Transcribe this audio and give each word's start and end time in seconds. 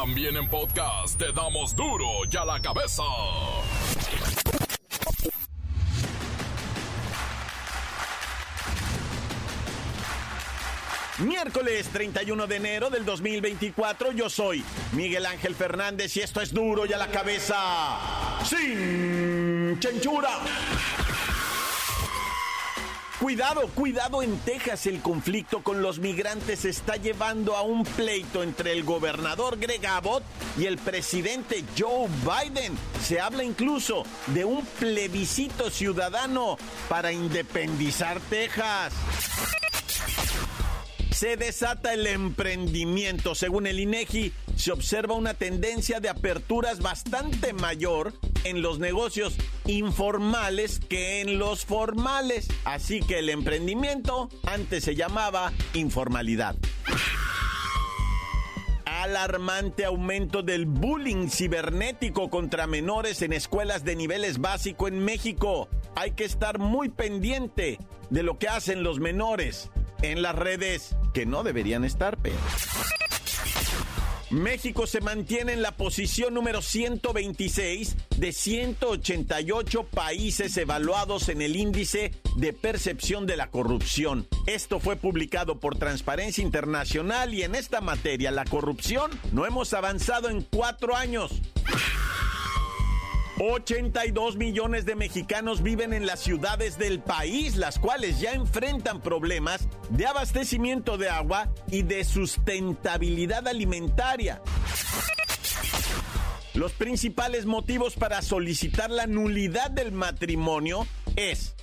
También 0.00 0.36
en 0.36 0.48
podcast 0.48 1.18
te 1.18 1.32
damos 1.32 1.74
duro 1.74 2.06
y 2.30 2.36
a 2.36 2.44
la 2.44 2.60
cabeza. 2.60 3.02
Miércoles 11.18 11.88
31 11.88 12.46
de 12.46 12.56
enero 12.56 12.90
del 12.90 13.04
2024, 13.04 14.12
yo 14.12 14.30
soy 14.30 14.64
Miguel 14.92 15.26
Ángel 15.26 15.56
Fernández 15.56 16.16
y 16.16 16.20
esto 16.20 16.40
es 16.42 16.54
duro 16.54 16.86
y 16.86 16.92
a 16.92 16.96
la 16.96 17.08
cabeza. 17.08 17.56
Sin 18.44 19.80
chenchura. 19.80 20.38
Cuidado, 23.20 23.66
cuidado 23.74 24.22
en 24.22 24.38
Texas. 24.38 24.86
El 24.86 25.00
conflicto 25.00 25.60
con 25.64 25.82
los 25.82 25.98
migrantes 25.98 26.64
está 26.64 26.94
llevando 26.94 27.56
a 27.56 27.62
un 27.62 27.82
pleito 27.82 28.44
entre 28.44 28.70
el 28.72 28.84
gobernador 28.84 29.58
Greg 29.58 29.84
Abbott 29.84 30.22
y 30.56 30.66
el 30.66 30.78
presidente 30.78 31.64
Joe 31.76 32.08
Biden. 32.22 32.78
Se 33.02 33.20
habla 33.20 33.42
incluso 33.42 34.04
de 34.28 34.44
un 34.44 34.64
plebiscito 34.64 35.68
ciudadano 35.68 36.58
para 36.88 37.10
independizar 37.10 38.20
Texas 38.30 38.92
se 41.18 41.36
desata 41.36 41.94
el 41.94 42.06
emprendimiento. 42.06 43.34
Según 43.34 43.66
el 43.66 43.80
INEGI, 43.80 44.32
se 44.54 44.70
observa 44.70 45.16
una 45.16 45.34
tendencia 45.34 45.98
de 45.98 46.08
aperturas 46.08 46.78
bastante 46.78 47.52
mayor 47.52 48.12
en 48.44 48.62
los 48.62 48.78
negocios 48.78 49.34
informales 49.66 50.78
que 50.78 51.20
en 51.20 51.40
los 51.40 51.64
formales. 51.64 52.46
Así 52.64 53.00
que 53.00 53.18
el 53.18 53.30
emprendimiento 53.30 54.28
antes 54.44 54.84
se 54.84 54.94
llamaba 54.94 55.52
informalidad 55.74 56.54
alarmante 58.86 59.84
aumento 59.84 60.42
del 60.42 60.66
bullying 60.66 61.28
cibernético 61.28 62.30
contra 62.30 62.66
menores 62.66 63.22
en 63.22 63.32
escuelas 63.32 63.84
de 63.84 63.94
niveles 63.94 64.38
básico 64.38 64.88
en 64.88 65.04
México. 65.04 65.68
Hay 65.94 66.12
que 66.12 66.24
estar 66.24 66.58
muy 66.58 66.88
pendiente 66.88 67.78
de 68.10 68.22
lo 68.24 68.38
que 68.38 68.48
hacen 68.48 68.82
los 68.82 68.98
menores 68.98 69.70
en 70.02 70.22
las 70.22 70.34
redes 70.34 70.96
que 71.12 71.26
no 71.26 71.42
deberían 71.42 71.84
estar, 71.84 72.16
pero... 72.18 72.36
México 74.30 74.86
se 74.86 75.00
mantiene 75.00 75.54
en 75.54 75.62
la 75.62 75.72
posición 75.72 76.34
número 76.34 76.60
126 76.60 77.96
de 78.18 78.32
188 78.32 79.84
países 79.84 80.54
evaluados 80.58 81.30
en 81.30 81.40
el 81.40 81.56
índice 81.56 82.12
de 82.36 82.52
percepción 82.52 83.26
de 83.26 83.38
la 83.38 83.50
corrupción. 83.50 84.28
Esto 84.46 84.80
fue 84.80 84.96
publicado 84.96 85.60
por 85.60 85.78
Transparencia 85.78 86.42
Internacional 86.42 87.32
y 87.32 87.42
en 87.42 87.54
esta 87.54 87.80
materia, 87.80 88.30
la 88.30 88.44
corrupción, 88.44 89.10
no 89.32 89.46
hemos 89.46 89.72
avanzado 89.72 90.28
en 90.28 90.42
cuatro 90.42 90.94
años. 90.94 91.40
82 93.40 94.36
millones 94.36 94.84
de 94.84 94.96
mexicanos 94.96 95.62
viven 95.62 95.92
en 95.92 96.06
las 96.06 96.20
ciudades 96.20 96.76
del 96.76 97.00
país, 97.00 97.56
las 97.56 97.78
cuales 97.78 98.18
ya 98.18 98.32
enfrentan 98.32 99.00
problemas 99.00 99.68
de 99.90 100.06
abastecimiento 100.06 100.98
de 100.98 101.08
agua 101.08 101.48
y 101.70 101.82
de 101.82 102.02
sustentabilidad 102.04 103.46
alimentaria. 103.46 104.42
Los 106.54 106.72
principales 106.72 107.46
motivos 107.46 107.94
para 107.94 108.22
solicitar 108.22 108.90
la 108.90 109.06
nulidad 109.06 109.70
del 109.70 109.92
matrimonio 109.92 110.88
es 111.14 111.54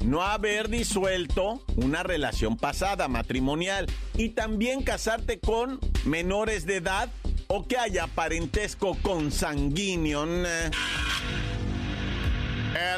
no 0.00 0.22
haber 0.22 0.70
disuelto 0.70 1.62
una 1.76 2.02
relación 2.02 2.56
pasada 2.56 3.08
matrimonial 3.08 3.86
y 4.14 4.30
también 4.30 4.82
casarte 4.82 5.40
con 5.40 5.78
menores 6.06 6.64
de 6.64 6.76
edad 6.76 7.10
o 7.48 7.66
que 7.66 7.78
haya 7.78 8.06
parentesco 8.06 8.96
consanguíneo. 9.02 10.24
El 10.24 10.70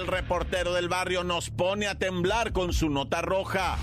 reportero 0.06 0.74
del 0.74 0.88
barrio 0.88 1.22
nos 1.22 1.50
pone 1.50 1.86
a 1.86 1.94
temblar 1.94 2.52
con 2.52 2.72
su 2.72 2.90
nota 2.90 3.22
roja. 3.22 3.78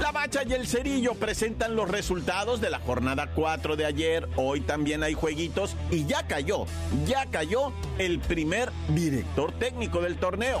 La 0.00 0.12
Bacha 0.12 0.42
y 0.46 0.52
el 0.52 0.66
Cerillo 0.66 1.14
presentan 1.14 1.74
los 1.74 1.88
resultados 1.88 2.60
de 2.60 2.68
la 2.70 2.80
jornada 2.80 3.30
4 3.34 3.76
de 3.76 3.86
ayer. 3.86 4.28
Hoy 4.36 4.60
también 4.60 5.02
hay 5.02 5.14
jueguitos 5.14 5.74
y 5.90 6.04
ya 6.04 6.26
cayó, 6.26 6.66
ya 7.06 7.24
cayó 7.26 7.72
el 7.98 8.18
primer 8.18 8.70
director 8.88 9.52
técnico 9.58 10.02
del 10.02 10.16
torneo. 10.16 10.60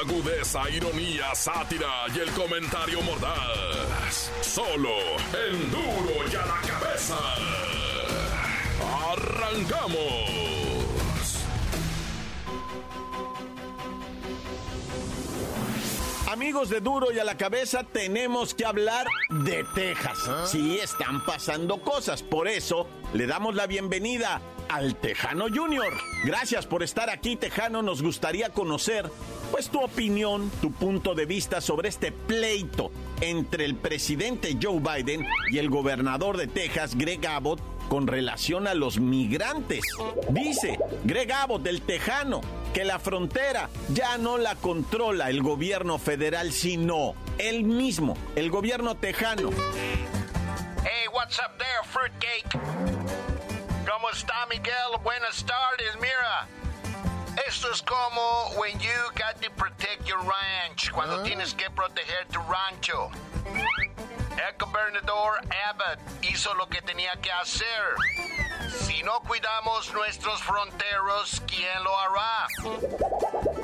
Agudeza, 0.00 0.70
ironía, 0.70 1.34
sátira 1.34 2.06
y 2.14 2.20
el 2.20 2.30
comentario 2.30 3.02
mordaz. 3.02 4.30
Solo 4.40 4.88
el 5.46 5.70
duro 5.70 6.26
y 6.32 6.36
a 6.36 6.46
la 6.46 6.60
cabeza. 6.66 7.18
¡Arrancamos! 9.12 10.40
Amigos 16.30 16.70
de 16.70 16.80
Duro 16.80 17.12
y 17.12 17.18
a 17.18 17.24
la 17.24 17.36
cabeza, 17.36 17.82
tenemos 17.84 18.54
que 18.54 18.64
hablar 18.64 19.06
de 19.28 19.66
Texas. 19.74 20.18
¿Ah? 20.26 20.46
Sí, 20.46 20.78
están 20.78 21.22
pasando 21.26 21.82
cosas. 21.82 22.22
Por 22.22 22.48
eso 22.48 22.86
le 23.12 23.26
damos 23.26 23.54
la 23.54 23.66
bienvenida 23.66 24.40
al 24.70 24.94
Tejano 24.94 25.46
Junior. 25.52 25.92
Gracias 26.24 26.64
por 26.64 26.84
estar 26.84 27.10
aquí, 27.10 27.34
Tejano. 27.34 27.82
Nos 27.82 28.02
gustaría 28.02 28.50
conocer, 28.50 29.10
pues, 29.50 29.68
tu 29.68 29.80
opinión, 29.80 30.50
tu 30.62 30.70
punto 30.70 31.14
de 31.14 31.26
vista 31.26 31.60
sobre 31.60 31.88
este 31.88 32.12
pleito 32.12 32.92
entre 33.20 33.64
el 33.64 33.74
presidente 33.74 34.56
Joe 34.62 34.78
Biden 34.78 35.26
y 35.50 35.58
el 35.58 35.70
gobernador 35.70 36.36
de 36.36 36.46
Texas, 36.46 36.94
Greg 36.94 37.26
Abbott, 37.26 37.60
con 37.88 38.06
relación 38.06 38.68
a 38.68 38.74
los 38.74 39.00
migrantes. 39.00 39.82
Dice 40.28 40.78
Greg 41.02 41.32
Abbott 41.32 41.62
del 41.62 41.82
Tejano 41.82 42.40
que 42.72 42.84
la 42.84 43.00
frontera 43.00 43.68
ya 43.92 44.16
no 44.18 44.38
la 44.38 44.54
controla 44.54 45.28
el 45.30 45.42
gobierno 45.42 45.98
federal, 45.98 46.52
sino 46.52 47.16
él 47.38 47.64
mismo, 47.64 48.16
el 48.36 48.48
gobierno 48.48 48.96
tejano. 48.96 49.50
Hey, 50.84 51.08
what's 51.12 51.40
up 51.40 51.58
there, 51.58 51.82
fruitcake? 51.82 52.99
¿Cómo 53.90 54.08
está, 54.10 54.46
Miguel? 54.46 54.98
Buenas 55.02 55.44
tardes, 55.44 55.96
mira. 55.96 56.46
Esto 57.44 57.72
es 57.72 57.82
como 57.82 58.52
when 58.56 58.78
you 58.78 58.88
got 59.16 59.42
to 59.42 59.50
protect 59.56 60.06
your 60.06 60.20
ranch, 60.20 60.92
cuando 60.92 61.16
ah. 61.16 61.22
tienes 61.24 61.52
que 61.54 61.68
proteger 61.70 62.28
tu 62.28 62.38
rancho. 62.42 63.10
El 64.36 64.56
gobernador 64.58 65.40
Abbott 65.68 65.98
hizo 66.22 66.54
lo 66.54 66.68
que 66.68 66.80
tenía 66.82 67.16
que 67.20 67.32
hacer. 67.32 67.96
Si 68.86 69.02
no 69.02 69.18
cuidamos 69.22 69.92
nuestros 69.92 70.40
fronteros, 70.40 71.42
¿quién 71.48 71.82
lo 71.82 71.92
hará? 71.98 72.46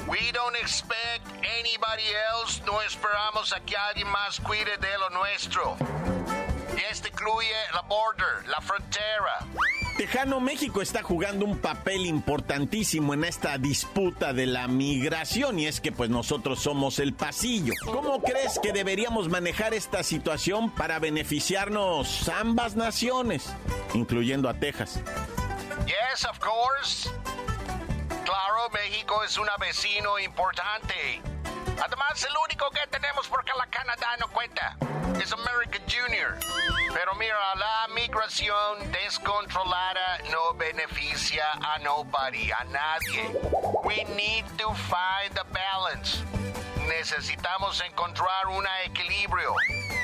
We 0.08 0.32
don't 0.32 0.56
expect 0.56 1.25
anybody 1.60 2.10
else. 2.32 2.60
No 2.66 2.82
esperamos 2.82 3.53
a 3.53 3.60
que 3.60 3.76
alguien 3.76 4.08
más 4.08 4.41
cuide 4.41 4.76
de 4.78 4.98
lo 4.98 5.08
nuestro. 5.10 5.76
Y 6.76 6.81
este 6.91 7.10
incluye 7.10 7.54
la 7.72 7.82
border, 7.82 8.44
la 8.48 8.60
frontera. 8.60 9.47
Tejano, 9.97 10.41
México 10.41 10.82
está 10.82 11.03
jugando 11.03 11.47
un 11.47 11.56
papel 11.56 12.05
importantísimo 12.05 13.15
en 13.15 13.25
esta 13.25 13.56
disputa 13.56 14.35
de 14.35 14.44
la 14.44 14.69
migración 14.69 15.59
y 15.59 15.67
es 15.67 15.81
que 15.81 15.91
pues 15.91 16.11
nosotros 16.11 16.61
somos 16.61 16.99
el 16.99 17.15
pasillo. 17.15 17.73
¿Cómo 17.82 18.20
crees 18.20 18.59
que 18.59 18.73
deberíamos 18.73 19.31
manejar 19.31 19.73
esta 19.73 20.03
situación 20.03 20.70
para 20.70 20.99
beneficiarnos 20.99 22.29
ambas 22.29 22.76
naciones, 22.76 23.50
incluyendo 23.94 24.50
a 24.50 24.55
Texas? 24.55 25.00
Yes, 25.87 26.26
of 26.26 26.38
course. 26.41 27.09
Claro, 28.25 28.69
México 28.75 29.25
es 29.25 29.38
un 29.38 29.47
vecino 29.59 30.19
importante. 30.19 31.23
Además, 31.83 32.25
el 32.25 32.37
único 32.45 32.71
que 32.71 32.87
tenemos 32.89 33.29
porque 33.29 33.53
la 33.57 33.67
Canadá 33.67 34.17
no 34.19 34.29
cuenta 34.29 34.77
es 35.21 35.33
American 35.33 35.83
Junior. 35.89 36.39
Pero 36.93 37.15
mira, 37.15 37.37
la 37.57 37.89
migración 37.95 38.91
descontrolada 38.93 40.19
no 40.31 40.55
beneficia 40.55 41.45
a 41.53 41.79
nobody, 41.79 42.51
a 42.51 42.65
nadie. 42.65 43.31
We 43.85 44.05
need 44.15 44.45
to 44.59 44.73
find 44.75 45.37
a 45.39 45.45
balance. 45.53 46.23
Necesitamos 46.89 47.83
encontrar 47.83 48.47
un 48.49 48.67
equilibrio. 48.85 49.55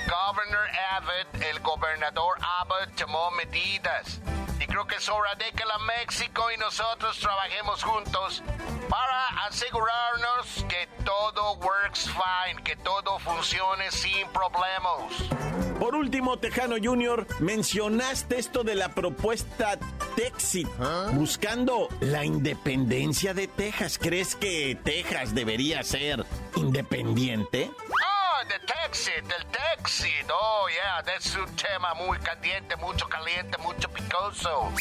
Governor 0.09 0.67
Abbott, 0.91 1.43
el 1.43 1.61
gobernador 1.61 2.37
Abbott 2.61 2.94
tomó 2.97 3.31
medidas 3.32 4.20
creo 4.67 4.87
que 4.87 4.97
es 4.97 5.09
hora 5.09 5.35
de 5.35 5.50
que 5.53 5.64
la 5.64 5.79
México 5.79 6.44
y 6.55 6.59
nosotros 6.59 7.19
trabajemos 7.19 7.82
juntos 7.82 8.43
para 8.88 9.47
asegurarnos 9.47 10.64
que 10.69 10.88
todo 11.05 11.55
works 11.55 12.11
fine, 12.11 12.62
que 12.62 12.76
todo 12.76 13.19
funcione 13.19 13.91
sin 13.91 14.29
problemas. 14.29 15.73
Por 15.79 15.97
último, 15.97 16.38
Tejano 16.38 16.76
Junior, 16.81 17.26
mencionaste 17.41 18.38
esto 18.38 18.62
de 18.62 18.76
la 18.76 18.91
propuesta 18.91 19.79
Texit, 20.14 20.69
buscando 21.12 21.88
la 22.00 22.25
independencia 22.25 23.35
de 23.35 23.49
Texas. 23.49 23.99
¿Crees 23.99 24.37
que 24.37 24.79
Texas 24.85 25.35
debería 25.35 25.82
ser 25.82 26.25
independiente? 26.55 27.70
Texit, 28.67 29.25
del 29.26 29.44
Texit. 29.47 30.31
Oh, 30.31 30.67
yeah, 30.69 31.14
es 31.14 31.35
un 31.35 31.55
tema 31.56 31.94
muy 31.94 32.19
caliente, 32.19 32.76
mucho 32.76 33.09
caliente, 33.09 33.59
mucho 33.59 33.88
picoso. 33.88 34.73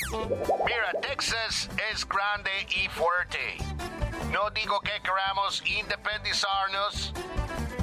Mira, 0.65 0.91
Texas 1.01 1.69
es 1.91 2.07
grande 2.07 2.51
y 2.69 2.87
fuerte. 2.89 3.57
No 4.29 4.49
digo 4.51 4.79
que 4.81 5.01
queramos 5.01 5.63
independizarnos, 5.65 7.11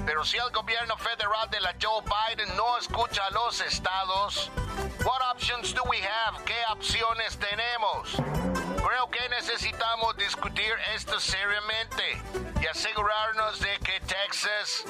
pero 0.06 0.24
si 0.24 0.36
el 0.36 0.50
gobierno 0.50 0.96
federal 0.96 1.50
de 1.50 1.60
la 1.60 1.74
Joe 1.80 2.02
Biden 2.02 2.56
no 2.56 2.78
escucha 2.78 3.26
a 3.26 3.30
los 3.30 3.60
estados, 3.60 4.50
what 5.04 5.20
options 5.30 5.74
do 5.74 5.82
we 5.88 5.98
have? 5.98 6.42
¿Qué 6.44 6.56
opciones 6.70 7.38
tenemos? 7.38 8.67
Creo 8.86 9.10
que 9.10 9.28
necesitamos 9.28 10.16
discutir 10.16 10.72
esto 10.94 11.18
seriamente 11.20 12.22
y 12.60 12.66
asegurarnos 12.66 13.60
de 13.60 13.78
que 13.84 14.00
Texas 14.00 14.84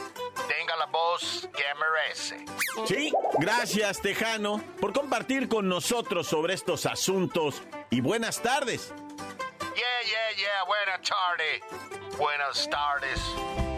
tenga 0.48 0.76
la 0.76 0.86
voz 0.86 1.48
que 1.54 1.64
merece. 1.74 2.44
Sí, 2.86 3.12
gracias 3.38 4.00
Tejano 4.00 4.62
por 4.80 4.92
compartir 4.92 5.48
con 5.48 5.68
nosotros 5.68 6.26
sobre 6.26 6.54
estos 6.54 6.86
asuntos 6.86 7.62
y 7.90 8.00
buenas 8.00 8.40
tardes. 8.40 8.92
Yeah, 9.60 9.84
yeah, 10.04 10.36
yeah, 10.36 10.64
buenas 10.66 11.08
tardes. 11.08 11.62
Buenas 12.18 12.68
tardes. 12.68 13.20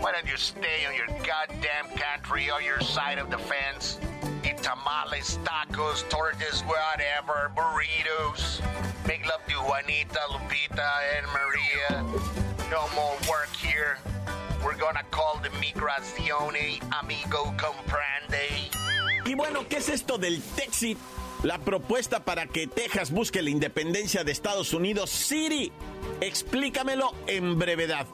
Why 0.00 0.12
don't 0.12 0.26
you 0.26 0.38
stay 0.38 0.86
on 0.86 0.94
your 0.94 1.06
goddamn 1.26 1.88
country 1.94 2.50
or 2.50 2.62
your 2.62 2.80
side 2.80 3.18
of 3.18 3.28
the 3.30 3.38
fence? 3.38 3.98
Eat 4.42 4.56
tamales, 4.62 5.38
tacos, 5.44 6.08
tortillas, 6.08 6.64
whatever, 6.64 7.50
burritos. 7.54 8.62
Make 9.10 9.26
love 9.26 9.44
to 9.48 9.56
Juanita, 9.66 10.20
Lupita, 10.30 10.88
and 11.18 11.26
Maria. 11.32 12.04
No 12.70 12.86
more 12.94 13.16
work 13.28 13.50
here. 13.56 13.98
We're 14.64 14.78
gonna 14.78 15.02
call 15.10 15.40
the 15.42 15.48
migrazione, 15.58 16.78
amigo 16.92 17.52
comprende. 17.58 18.70
Y 19.26 19.34
bueno, 19.34 19.66
¿qué 19.68 19.78
es 19.78 19.88
esto 19.88 20.16
del 20.16 20.40
Texit? 20.54 20.96
La 21.42 21.58
propuesta 21.58 22.24
para 22.24 22.46
que 22.46 22.68
Texas 22.68 23.10
busque 23.10 23.42
la 23.42 23.50
independencia 23.50 24.22
de 24.22 24.30
Estados 24.30 24.72
Unidos, 24.74 25.10
Siri. 25.10 25.72
Explícamelo 26.20 27.12
en 27.26 27.58
brevedad. 27.58 28.06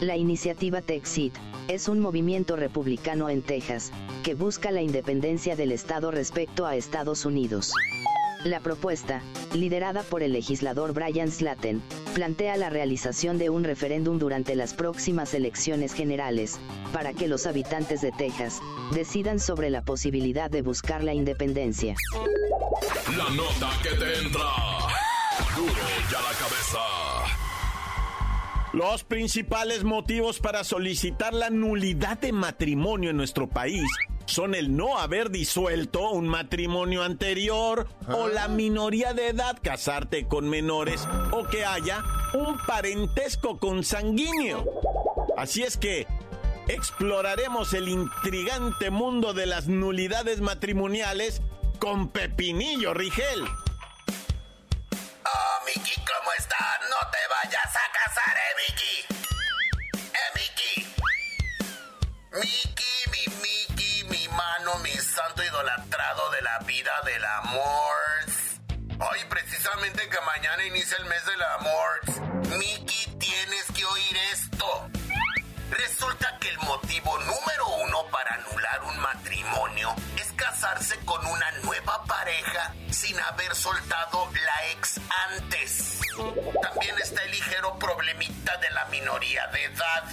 La 0.00 0.16
iniciativa 0.16 0.82
Texit 0.82 1.36
es 1.68 1.86
un 1.86 2.00
movimiento 2.00 2.56
republicano 2.56 3.28
en 3.28 3.42
Texas 3.42 3.92
que 4.24 4.34
busca 4.34 4.72
la 4.72 4.82
independencia 4.82 5.54
del 5.54 5.70
Estado 5.70 6.10
respecto 6.10 6.66
a 6.66 6.74
Estados 6.74 7.24
Unidos. 7.24 7.72
La 8.44 8.60
propuesta, 8.60 9.20
liderada 9.52 10.04
por 10.04 10.22
el 10.22 10.32
legislador 10.32 10.92
Brian 10.92 11.30
Slatten, 11.30 11.82
plantea 12.14 12.56
la 12.56 12.70
realización 12.70 13.36
de 13.36 13.50
un 13.50 13.64
referéndum 13.64 14.18
durante 14.18 14.54
las 14.54 14.74
próximas 14.74 15.34
elecciones 15.34 15.92
generales, 15.92 16.60
para 16.92 17.12
que 17.14 17.26
los 17.26 17.46
habitantes 17.46 18.00
de 18.00 18.12
Texas 18.12 18.60
decidan 18.92 19.40
sobre 19.40 19.70
la 19.70 19.82
posibilidad 19.82 20.48
de 20.50 20.62
buscar 20.62 21.02
la 21.02 21.14
independencia. 21.14 21.96
La 23.16 23.28
nota 23.30 23.70
que 23.82 23.90
te 23.90 24.18
entra. 24.18 24.46
Duro 25.56 25.72
ya 26.10 26.20
la 26.20 26.32
cabeza. 26.38 26.78
Los 28.72 29.02
principales 29.02 29.82
motivos 29.82 30.38
para 30.38 30.62
solicitar 30.62 31.34
la 31.34 31.50
nulidad 31.50 32.18
de 32.18 32.30
matrimonio 32.32 33.10
en 33.10 33.16
nuestro 33.16 33.48
país 33.48 33.82
son 34.28 34.54
el 34.54 34.76
no 34.76 34.98
haber 34.98 35.30
disuelto 35.30 36.10
un 36.10 36.28
matrimonio 36.28 37.02
anterior 37.02 37.88
o 38.08 38.28
la 38.28 38.46
minoría 38.46 39.14
de 39.14 39.28
edad, 39.28 39.58
casarte 39.62 40.28
con 40.28 40.48
menores 40.48 41.08
o 41.32 41.44
que 41.48 41.64
haya 41.64 42.04
un 42.34 42.58
parentesco 42.66 43.58
consanguíneo. 43.58 44.64
Así 45.36 45.62
es 45.62 45.78
que 45.78 46.06
exploraremos 46.68 47.72
el 47.72 47.88
intrigante 47.88 48.90
mundo 48.90 49.32
de 49.32 49.46
las 49.46 49.66
nulidades 49.66 50.42
matrimoniales 50.42 51.40
con 51.78 52.08
Pepinillo 52.10 52.92
Rigel. 52.92 53.44
Oh, 55.24 55.64
Miki, 55.64 55.94
¿cómo 56.00 56.30
estás? 56.38 56.80
No 56.90 57.10
te 57.10 57.18
vayas 57.30 57.76
a 57.76 57.86
casar, 57.92 58.36
eh, 58.36 58.54
Miki. 58.60 58.94
Eh, 60.12 60.30
Miki. 60.34 60.86
Miki, 62.34 62.34
mi 62.34 62.40
Miki, 62.40 62.97
vida 66.66 66.92
del 67.04 67.24
amor. 67.24 67.94
Hoy 69.00 69.18
precisamente 69.28 70.08
que 70.08 70.20
mañana 70.20 70.64
inicia 70.64 70.96
el 70.98 71.04
mes 71.06 71.24
del 71.26 71.42
amor. 71.42 72.58
Miki, 72.58 73.06
tienes 73.18 73.64
que 73.74 73.84
oír 73.84 74.16
esto. 74.32 74.90
Resulta 75.70 76.38
que 76.40 76.48
el 76.48 76.58
motivo 76.58 77.16
número 77.18 77.68
uno 77.84 78.06
para 78.10 78.34
anular 78.34 78.82
un 78.84 78.98
matrimonio 79.00 79.94
es 80.16 80.32
casarse 80.32 80.98
con 81.04 81.24
una 81.26 81.50
nueva 81.62 82.02
pareja 82.04 82.74
sin 82.90 83.18
haber 83.20 83.54
soltado 83.54 84.28
la 84.32 84.70
ex 84.72 85.00
antes. 85.30 86.00
También 86.62 86.96
está 86.98 87.22
el 87.22 87.30
ligero 87.30 87.78
problemita 87.78 88.56
de 88.56 88.70
la 88.70 88.84
minoría 88.86 89.46
de 89.48 89.64
edad. 89.64 90.04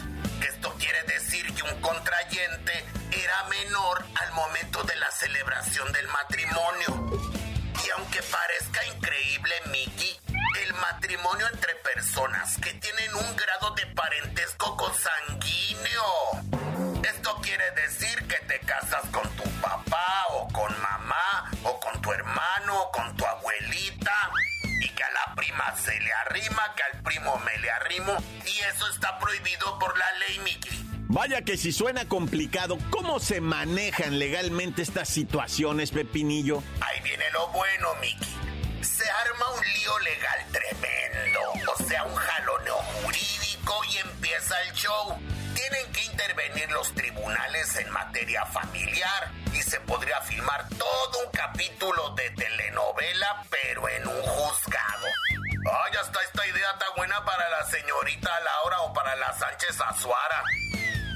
Esto 0.47 0.75
quiere 0.77 1.01
decir 1.03 1.53
que 1.55 1.63
un 1.63 1.81
contrayente 1.81 2.85
era 3.25 3.43
menor 3.45 4.05
al 4.21 4.31
momento 4.33 4.83
de 4.83 4.95
la 4.97 5.09
celebración 5.09 5.91
del 5.91 6.07
matrimonio. 6.09 7.19
Y 7.83 7.89
aunque 7.97 8.21
parezca 8.21 8.85
increíble, 8.85 9.55
Mickey, 9.71 10.19
el 10.61 10.73
matrimonio 10.75 11.47
entre 11.51 11.73
personas 11.75 12.55
que 12.57 12.71
tienen 12.75 13.15
un 13.15 13.35
grado 13.35 13.71
de 13.71 13.87
parentesco 13.87 14.77
consanguíneo. 14.77 16.03
Esto 17.03 17.35
quiere 17.41 17.71
decir 17.71 18.27
que 18.27 18.37
te 18.45 18.59
casas 18.59 19.01
con 19.11 19.27
tu 19.35 19.49
papá 19.59 20.27
o 20.29 20.47
con 20.49 20.79
mamá 20.79 21.49
o 21.63 21.79
con 21.79 21.99
tu 22.03 22.13
hermano 22.13 22.79
o 22.79 22.91
con 22.91 23.17
tu 23.17 23.25
abuelita 23.25 24.31
y 24.81 24.89
que 24.89 25.03
a 25.03 25.09
la 25.09 25.33
prima 25.35 25.75
se 25.75 25.99
le 25.99 26.13
arrima, 26.13 26.75
que 26.75 26.83
al 26.83 27.01
primo 27.01 27.39
me 27.39 27.57
le 27.57 27.71
arrimo 27.71 28.17
y 28.45 28.59
eso 28.59 28.87
está 28.89 29.17
prohibido 29.17 29.79
por 29.79 29.97
la 29.97 30.11
ley, 30.13 30.39
Mickey. 30.39 30.94
Vaya 31.15 31.43
que 31.43 31.55
si 31.55 31.71
suena 31.71 32.09
complicado, 32.09 32.77
¿cómo 32.89 33.21
se 33.21 33.39
manejan 33.39 34.19
legalmente 34.19 34.81
estas 34.81 35.07
situaciones, 35.07 35.91
Pepinillo? 35.91 36.61
Ahí 36.81 36.99
viene 37.03 37.23
lo 37.31 37.47
bueno, 37.53 37.87
Mickey. 38.01 38.35
Se 38.81 39.09
arma 39.09 39.49
un 39.51 39.63
lío 39.63 39.99
legal 39.99 40.45
tremendo, 40.51 41.39
o 41.73 41.83
sea, 41.87 42.03
un 42.03 42.15
jaloneo 42.15 42.75
jurídico 42.75 43.81
y 43.93 43.97
empieza 43.99 44.61
el 44.63 44.73
show. 44.73 45.17
Tienen 45.55 45.89
que 45.93 46.03
intervenir 46.03 46.69
los 46.71 46.93
tribunales 46.93 47.77
en 47.77 47.89
materia 47.91 48.45
familiar 48.47 49.31
y 49.53 49.61
se 49.61 49.79
podría 49.79 50.19
filmar 50.19 50.67
todo 50.77 51.25
un 51.25 51.31
capítulo 51.31 52.09
de 52.15 52.29
telenovela, 52.31 53.41
pero 53.49 53.87
en 53.87 54.05
un 54.05 54.21
juzgado. 54.21 55.07
Ay, 55.71 55.93
hasta 55.97 56.21
esta 56.23 56.45
idea 56.45 56.71
está 56.73 56.87
buena 56.97 57.23
para 57.23 57.49
la 57.51 57.63
señorita 57.69 58.31
Laura 58.41 58.81
o 58.81 58.93
para 58.93 59.15
la 59.15 59.31
Sánchez 59.31 59.79
Azuara. 59.79 60.43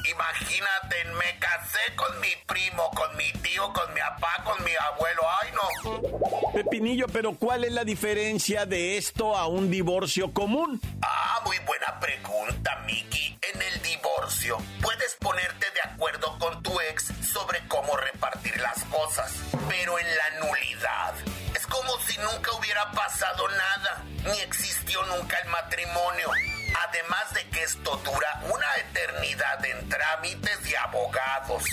Imagínate, 0.09 1.03
me 1.17 1.37
casé 1.39 1.95
con 1.95 2.19
mi 2.19 2.29
primo, 2.47 2.89
con 2.91 3.15
mi 3.15 3.31
tío, 3.43 3.71
con 3.73 3.93
mi 3.93 3.99
papá, 3.99 4.43
con 4.43 4.63
mi 4.63 4.71
abuelo. 4.91 5.21
Ay, 5.41 5.51
no. 5.53 6.51
Pepinillo, 6.53 7.05
pero 7.07 7.33
¿cuál 7.33 7.63
es 7.63 7.73
la 7.73 7.83
diferencia 7.83 8.65
de 8.65 8.97
esto 8.97 9.37
a 9.37 9.47
un 9.47 9.69
divorcio 9.69 10.33
común? 10.33 10.81
Ah, 11.01 11.41
muy 11.45 11.57
buena 11.59 11.99
pregunta, 11.99 12.83
Miki. 12.85 13.37
En 13.53 13.61
el 13.61 13.81
divorcio, 13.81 14.57
puedes 14.81 15.15
ponerte 15.19 15.67
de 15.71 15.81
acuerdo 15.91 16.37
con 16.39 16.63
tu 16.63 16.79
ex 16.81 17.11
sobre 17.31 17.59
cómo 17.67 17.95
repartir 17.97 18.59
las 18.61 18.83
cosas. 18.85 19.33
Pero 19.67 19.99
en 19.99 20.07
la 20.07 20.45
nulidad, 20.45 21.13
es 21.55 21.67
como 21.67 21.99
si 22.07 22.17
nunca 22.17 22.51
hubiera 22.53 22.91
pasado 22.91 23.47
nada, 23.47 24.03
ni 24.25 24.39
existió 24.39 25.03
nunca 25.05 25.37
el 25.39 25.49
matrimonio. 25.49 26.58
Además 26.87 27.33
de 27.33 27.47
que 27.49 27.63
esto 27.63 27.95
dura 28.03 28.41
una 28.45 28.75
eternidad 28.77 29.65
en 29.65 29.89
trámites 29.89 30.59
y 30.69 30.75
abogados. 30.75 31.63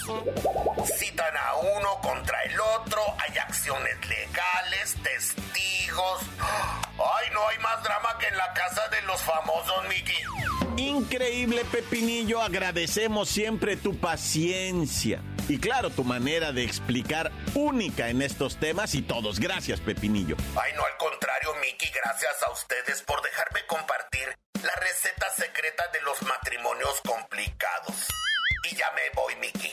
Citan 0.98 1.36
a 1.36 1.54
uno 1.54 2.00
contra 2.00 2.42
el 2.42 2.60
otro, 2.60 3.02
hay 3.18 3.38
acciones 3.38 3.96
legales, 4.08 4.96
testigos. 5.02 6.22
Ay, 6.38 7.30
no 7.32 7.46
hay 7.48 7.58
más 7.58 7.82
drama 7.82 8.16
que 8.18 8.26
en 8.26 8.36
la 8.36 8.52
casa 8.52 8.88
de 8.88 9.02
los 9.02 9.20
famosos, 9.22 9.88
Mickey. 9.88 10.16
Increíble, 10.76 11.64
Pepinillo, 11.70 12.42
agradecemos 12.42 13.28
siempre 13.28 13.76
tu 13.76 13.98
paciencia. 13.98 15.22
Y 15.48 15.58
claro, 15.58 15.90
tu 15.90 16.02
manera 16.04 16.52
de 16.52 16.64
explicar 16.64 17.30
única 17.54 18.08
en 18.08 18.20
estos 18.20 18.58
temas 18.58 18.94
y 18.94 19.02
todos. 19.02 19.38
Gracias, 19.38 19.80
Pepinillo. 19.80 20.36
Ay, 20.60 20.72
no, 20.74 20.84
al 20.84 20.96
contrario, 20.98 21.54
Miki, 21.60 21.88
gracias 21.90 22.42
a 22.42 22.50
ustedes 22.50 23.02
por 23.02 23.22
dejarme 23.22 23.64
compartir 23.66 24.36
la 24.66 24.74
receta 24.76 25.30
secreta 25.30 25.84
de 25.92 26.00
los 26.00 26.20
matrimonios 26.22 27.00
complicados. 27.02 28.08
Y 28.68 28.74
ya 28.74 28.90
me 28.92 29.10
voy, 29.14 29.36
Miki. 29.36 29.72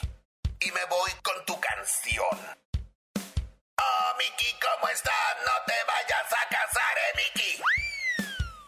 Y 0.59 0.71
me 0.71 0.85
voy 0.85 1.11
con 1.23 1.45
tu 1.45 1.59
canción. 1.59 2.39
Oh, 3.15 4.17
Miki, 4.17 4.55
¿cómo 4.61 4.87
estás? 4.89 5.35
No 5.45 5.51
te 5.65 5.73
vayas 5.87 6.29
a 6.31 6.47
casar, 6.47 6.95
eh, 6.97 7.13
Miki. 7.17 7.51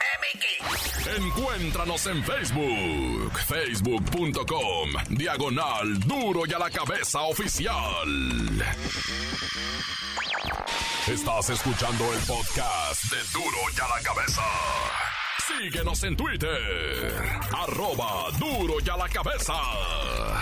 Eh, 0.01 0.17
Miki. 0.24 1.25
Encuéntranos 1.25 2.08
en 2.08 2.24
Facebook, 2.24 3.39
facebook.com, 3.48 4.89
diagonal 5.10 6.00
duro 6.00 6.46
y 6.48 6.53
a 6.53 6.60
la 6.60 6.72
cabeza 6.72 7.22
oficial. 7.22 8.65
Estás 11.08 11.50
escuchando 11.51 12.13
el 12.13 12.20
podcast 12.22 13.03
de 13.12 13.24
duro 13.32 13.58
y 13.77 13.79
a 13.79 13.88
la 13.88 14.01
cabeza. 14.01 14.41
Síguenos 15.39 16.04
en 16.04 16.15
Twitter, 16.18 17.13
arroba 17.56 18.30
duro 18.39 18.75
y 18.84 18.89
a 18.89 18.98
la 18.98 19.08
cabeza. 19.10 19.54
A 19.54 20.42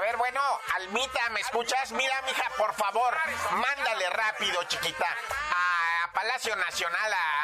ver, 0.00 0.16
bueno, 0.16 0.40
Almita, 0.76 1.28
¿me 1.30 1.40
escuchas? 1.40 1.92
Mira, 1.92 2.22
mija, 2.26 2.44
por 2.56 2.72
favor, 2.74 3.14
mándale 3.52 4.08
rápido, 4.10 4.62
chiquita, 4.64 5.06
a 5.52 6.10
Palacio 6.12 6.56
Nacional, 6.56 7.12
a 7.12 7.43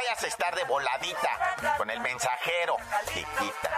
a 0.09 0.27
estar 0.27 0.53
de 0.55 0.63
voladita 0.65 1.75
con 1.77 1.89
el 1.89 1.99
mensajero, 1.99 2.75
chiquita. 3.13 3.71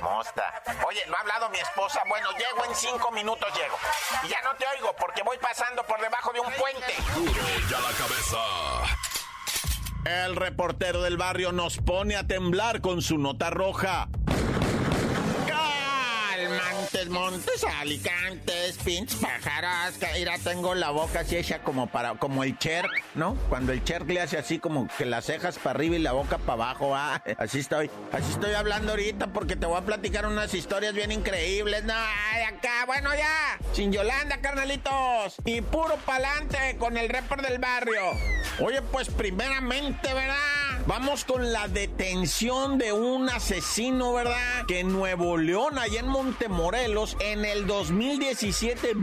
Mosta. 0.00 0.62
Oye, 0.86 1.04
¿no 1.06 1.16
ha 1.16 1.20
hablado 1.20 1.48
mi 1.50 1.58
esposa? 1.58 2.02
Bueno, 2.08 2.30
llego 2.32 2.64
en 2.64 2.74
cinco 2.74 3.10
minutos, 3.12 3.48
llego. 3.54 3.76
Y 4.24 4.28
ya 4.28 4.40
no 4.42 4.54
te 4.56 4.66
oigo 4.66 4.94
porque 4.98 5.22
voy 5.22 5.38
pasando 5.38 5.84
por 5.84 6.00
debajo 6.00 6.32
de 6.32 6.40
un 6.40 6.52
puente. 6.52 6.94
Duro 7.14 7.42
y 7.70 7.74
a 7.74 7.80
la 7.80 7.92
cabeza. 7.92 8.38
El 10.04 10.36
reportero 10.36 11.02
del 11.02 11.18
barrio 11.18 11.52
nos 11.52 11.76
pone 11.76 12.16
a 12.16 12.26
temblar 12.26 12.80
con 12.80 13.02
su 13.02 13.18
nota 13.18 13.50
roja. 13.50 14.08
Calmantes, 17.00 17.08
montes, 17.08 17.64
alicantes, 17.80 18.76
pinches 18.84 19.16
pájaros. 19.20 19.96
que 19.98 20.06
Mira, 20.18 20.36
tengo 20.38 20.74
la 20.74 20.90
boca 20.90 21.20
así 21.20 21.36
hecha 21.36 21.60
como 21.62 21.86
para, 21.86 22.14
como 22.16 22.44
el 22.44 22.58
Cherk, 22.58 22.90
¿no? 23.14 23.36
Cuando 23.48 23.72
el 23.72 23.82
Cherk 23.82 24.06
le 24.06 24.20
hace 24.20 24.36
así 24.36 24.58
como 24.58 24.86
que 24.98 25.06
las 25.06 25.24
cejas 25.24 25.56
para 25.56 25.70
arriba 25.70 25.96
y 25.96 26.00
la 26.00 26.12
boca 26.12 26.36
para 26.36 26.52
abajo, 26.64 26.94
ah, 26.94 27.22
así 27.38 27.60
estoy. 27.60 27.90
Así 28.12 28.32
estoy 28.32 28.52
hablando 28.52 28.90
ahorita 28.92 29.28
porque 29.28 29.56
te 29.56 29.64
voy 29.64 29.78
a 29.78 29.82
platicar 29.82 30.26
unas 30.26 30.52
historias 30.52 30.92
bien 30.92 31.10
increíbles. 31.10 31.84
No, 31.84 31.94
ay, 31.94 32.42
acá, 32.42 32.84
bueno 32.86 33.14
ya. 33.14 33.58
Sin 33.72 33.92
Yolanda, 33.92 34.38
carnalitos. 34.42 35.36
Y 35.46 35.62
puro 35.62 35.96
pa'lante 36.04 36.76
con 36.78 36.98
el 36.98 37.08
report 37.08 37.42
del 37.46 37.58
barrio. 37.58 38.02
Oye, 38.60 38.82
pues 38.82 39.08
primeramente, 39.08 40.12
¿verdad? 40.12 40.69
Vamos 40.90 41.24
con 41.24 41.52
la 41.52 41.68
detención 41.68 42.76
de 42.76 42.92
un 42.92 43.28
asesino, 43.30 44.12
¿verdad? 44.12 44.66
Que 44.66 44.80
en 44.80 44.92
Nuevo 44.92 45.36
León, 45.36 45.78
allá 45.78 46.00
en 46.00 46.08
Montemorelos, 46.08 47.16
en 47.20 47.44
el 47.44 47.68
2017, 47.68 48.94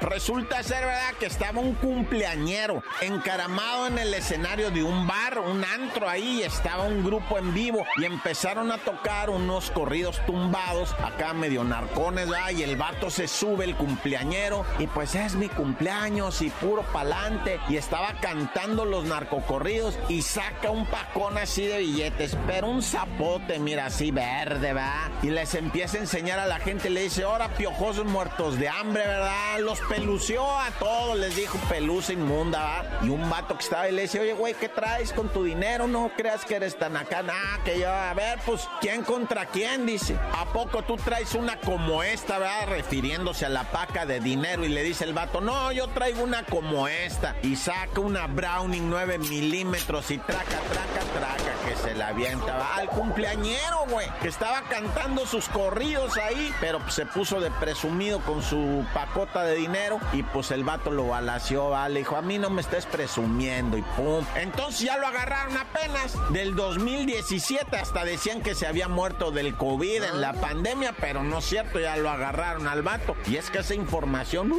resulta 0.00 0.62
ser, 0.62 0.84
¿verdad? 0.84 1.14
Que 1.18 1.26
estaba 1.26 1.60
un 1.60 1.74
cumpleañero 1.74 2.82
encaramado 3.00 3.86
en 3.86 3.98
el 3.98 4.14
escenario 4.14 4.70
de 4.70 4.82
un 4.82 5.06
bar, 5.06 5.38
un 5.38 5.64
antro 5.64 6.08
ahí, 6.08 6.42
estaba 6.42 6.84
un 6.84 7.04
grupo 7.04 7.38
en 7.38 7.54
vivo 7.54 7.84
y 7.96 8.04
empezaron 8.04 8.72
a 8.72 8.78
tocar 8.78 9.30
unos 9.30 9.70
corridos 9.70 10.20
tumbados, 10.26 10.94
acá 11.02 11.32
medio 11.34 11.64
narcones, 11.64 12.28
¿verdad? 12.28 12.50
Y 12.50 12.62
el 12.62 12.76
vato 12.76 13.10
se 13.10 13.28
sube, 13.28 13.64
el 13.64 13.76
cumpleañero, 13.76 14.64
y 14.78 14.86
pues 14.86 15.14
es 15.14 15.34
mi 15.34 15.48
cumpleaños 15.48 16.42
y 16.42 16.50
puro 16.50 16.82
pa'lante, 16.92 17.60
y 17.68 17.76
estaba 17.76 18.14
cantando 18.20 18.84
los 18.84 19.04
narcocorridos 19.04 19.98
y 20.08 20.22
saca 20.22 20.70
un 20.70 20.86
pacón 20.86 21.38
así 21.38 21.66
de 21.66 21.78
billetes, 21.78 22.36
pero 22.46 22.68
un 22.68 22.82
zapote, 22.82 23.58
mira, 23.58 23.86
así 23.86 24.10
verde, 24.10 24.72
¿verdad? 24.72 25.10
Y 25.22 25.30
les 25.30 25.54
empieza 25.54 25.98
a 25.98 26.00
enseñar 26.00 26.38
a 26.38 26.46
la 26.46 26.58
gente, 26.58 26.90
le 26.90 27.02
dice, 27.02 27.24
ahora 27.24 27.48
piojosos 27.48 28.06
muertos 28.06 28.58
de 28.58 28.68
hambre, 28.68 29.06
¿verdad? 29.06 29.53
Los 29.60 29.80
pelució 29.80 30.44
a 30.58 30.70
todos, 30.72 31.16
les 31.16 31.36
dijo 31.36 31.58
pelusa 31.68 32.12
inmunda, 32.12 32.82
¿verdad? 32.82 33.02
Y 33.02 33.08
un 33.08 33.30
vato 33.30 33.56
que 33.56 33.62
estaba 33.62 33.88
y 33.88 33.92
le 33.92 34.02
dice, 34.02 34.20
oye, 34.20 34.32
güey, 34.32 34.54
¿qué 34.54 34.68
traes 34.68 35.12
con 35.12 35.28
tu 35.28 35.44
dinero? 35.44 35.86
No 35.86 36.10
creas 36.16 36.44
que 36.44 36.56
eres 36.56 36.76
tan 36.76 36.96
acá, 36.96 37.22
nada, 37.22 37.60
que 37.64 37.78
yo, 37.78 37.88
a 37.88 38.12
ver, 38.14 38.38
pues, 38.44 38.68
¿quién 38.80 39.04
contra 39.04 39.46
quién? 39.46 39.86
Dice, 39.86 40.18
¿a 40.32 40.44
poco 40.46 40.82
tú 40.82 40.96
traes 40.96 41.34
una 41.34 41.58
como 41.60 42.02
esta, 42.02 42.38
¿verdad? 42.38 42.68
Refiriéndose 42.68 43.46
a 43.46 43.48
la 43.48 43.64
paca 43.64 44.04
de 44.06 44.20
dinero 44.20 44.64
y 44.64 44.68
le 44.68 44.82
dice 44.82 45.04
el 45.04 45.14
vato, 45.14 45.40
no, 45.40 45.70
yo 45.72 45.88
traigo 45.88 46.22
una 46.22 46.44
como 46.44 46.88
esta. 46.88 47.36
Y 47.42 47.56
saca 47.56 48.00
una 48.00 48.26
Browning 48.26 48.90
9 48.90 49.18
milímetros 49.18 50.10
y 50.10 50.18
traca, 50.18 50.42
traca, 50.42 51.00
traca, 51.14 51.68
que 51.68 51.76
se 51.76 51.94
la 51.94 52.08
avienta 52.08 52.56
¿va? 52.56 52.76
al 52.76 52.88
cumpleañero, 52.88 53.86
güey, 53.88 54.08
que 54.20 54.28
estaba 54.28 54.62
cantando 54.62 55.26
sus 55.26 55.48
corridos 55.48 56.16
ahí, 56.16 56.52
pero 56.60 56.80
se 56.90 57.06
puso 57.06 57.40
de 57.40 57.50
presumido 57.52 58.20
con 58.20 58.42
su 58.42 58.84
pacota 58.92 59.43
de 59.44 59.56
dinero 59.56 60.00
y 60.12 60.22
pues 60.22 60.50
el 60.50 60.64
vato 60.64 60.90
lo 60.90 61.08
balació, 61.08 61.70
¿va? 61.70 61.88
le 61.88 62.00
dijo, 62.00 62.16
a 62.16 62.22
mí 62.22 62.38
no 62.38 62.50
me 62.50 62.60
estés 62.60 62.86
presumiendo 62.86 63.76
y 63.76 63.82
pum. 63.96 64.24
Entonces 64.36 64.80
ya 64.80 64.98
lo 64.98 65.06
agarraron 65.06 65.56
apenas 65.56 66.16
del 66.32 66.54
2017, 66.54 67.76
hasta 67.76 68.04
decían 68.04 68.42
que 68.42 68.54
se 68.54 68.66
había 68.66 68.88
muerto 68.88 69.30
del 69.30 69.54
COVID 69.56 70.02
en 70.02 70.20
la 70.20 70.32
pandemia, 70.34 70.94
pero 71.00 71.22
no 71.22 71.38
es 71.38 71.44
cierto, 71.44 71.78
ya 71.78 71.96
lo 71.96 72.10
agarraron 72.10 72.66
al 72.68 72.82
vato. 72.82 73.16
Y 73.26 73.36
es 73.36 73.50
que 73.50 73.58
esa 73.58 73.74
información, 73.74 74.52
uh, 74.52 74.58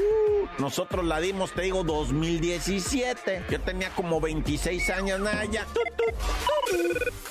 nosotros 0.60 1.06
la 1.06 1.20
dimos, 1.20 1.51
te 1.54 1.63
digo, 1.63 1.84
2017. 1.84 3.46
Yo 3.50 3.62
tenía 3.62 3.89
como 3.92 4.22
26 4.22 4.89
años, 4.92 5.20
nada, 5.20 5.46
ya. 5.46 5.65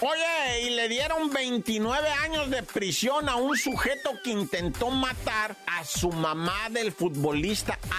Oye, 0.01 0.63
y 0.63 0.71
le 0.71 0.89
dieron 0.89 1.31
29 1.31 2.09
años 2.25 2.51
de 2.51 2.63
prisión 2.63 3.29
a 3.29 3.37
un 3.37 3.57
sujeto 3.57 4.11
que 4.23 4.31
intentó 4.31 4.91
matar 4.91 5.57
a 5.67 5.85
su 5.85 6.11
mamá 6.11 6.69
del 6.71 6.93
futbolista 6.93 7.44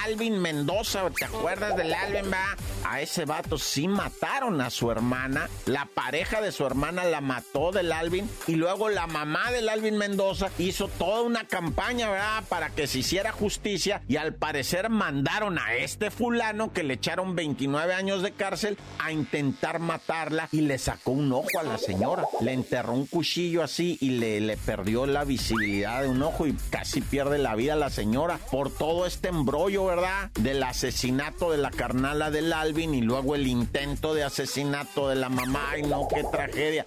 Alvin 0.04 0.40
Mendoza. 0.40 1.08
¿Te 1.12 1.26
acuerdas 1.26 1.76
del 1.78 1.94
Alvin, 1.94 2.32
va? 2.32 2.58
A 2.88 3.02
ese 3.02 3.26
vato 3.26 3.58
sí 3.58 3.88
mataron 3.88 4.62
a 4.62 4.70
su 4.70 4.92
hermana. 4.92 5.50
La 5.66 5.86
pareja 5.92 6.40
de 6.40 6.52
su 6.52 6.68
hermana 6.68 7.04
la 7.04 7.20
mató 7.20 7.72
del 7.72 7.92
Alvin. 7.92 8.30
Y 8.46 8.56
luego 8.56 8.90
la 8.90 9.08
mamá 9.08 9.52
del 9.52 9.70
Alvin 9.70 9.98
Mendoza 9.98 10.52
hizo 10.60 10.88
toda 10.88 11.24
una 11.24 11.48
campaña, 11.48 12.12
¿verdad? 12.12 12.44
Para 12.48 12.70
que 12.70 12.86
se 12.86 13.00
hiciera 13.00 13.32
justicia. 13.32 14.04
Y 14.08 14.18
al 14.18 14.36
parecer 14.36 14.90
mandaron 14.90 15.58
a 15.58 15.74
este 15.74 16.12
fulano 16.12 16.74
que 16.74 16.84
le 16.84 16.94
echaron 16.94 17.36
29 17.36 17.92
años 17.92 18.22
de 18.22 18.34
cárcel 18.34 18.78
a 19.00 19.12
intentar 19.12 19.80
matarla 19.80 20.48
y 20.52 20.62
le 20.62 20.78
sacó 20.78 21.12
un 21.12 21.34
ojo 21.34 21.60
a 21.60 21.64
la 21.64 21.80
señora. 21.80 22.26
Le 22.42 22.54
enterró 22.54 22.94
un 22.94 23.08
cuchillo 23.08 23.64
así 23.64 23.98
y 24.00 24.12
le, 24.12 24.40
le 24.42 24.58
perdió 24.58 25.08
la 25.08 25.24
visibilidad 25.24 26.04
de 26.04 26.10
un 26.10 26.22
ojo 26.22 26.46
y 26.46 26.54
casi 26.70 27.02
pierde 27.02 27.40
la 27.40 27.56
vida 27.56 27.76
la 27.76 27.90
señora 27.90 28.40
por 28.52 28.70
todo 28.70 29.08
este 29.08 29.30
embrollo, 29.30 29.86
¿verdad? 29.86 30.30
Del 30.40 30.62
asesinato 30.62 31.52
de 31.52 31.58
la 31.58 31.72
carnala 31.72 32.30
del 32.30 32.54
Alvin 32.54 32.75
y 32.78 33.02
luego 33.02 33.36
el 33.36 33.48
intento 33.48 34.14
de 34.14 34.24
asesinato 34.24 35.08
de 35.08 35.16
la 35.16 35.30
mamá. 35.30 35.70
Ay, 35.72 35.84
no, 35.84 36.08
qué 36.14 36.24
tragedia. 36.30 36.86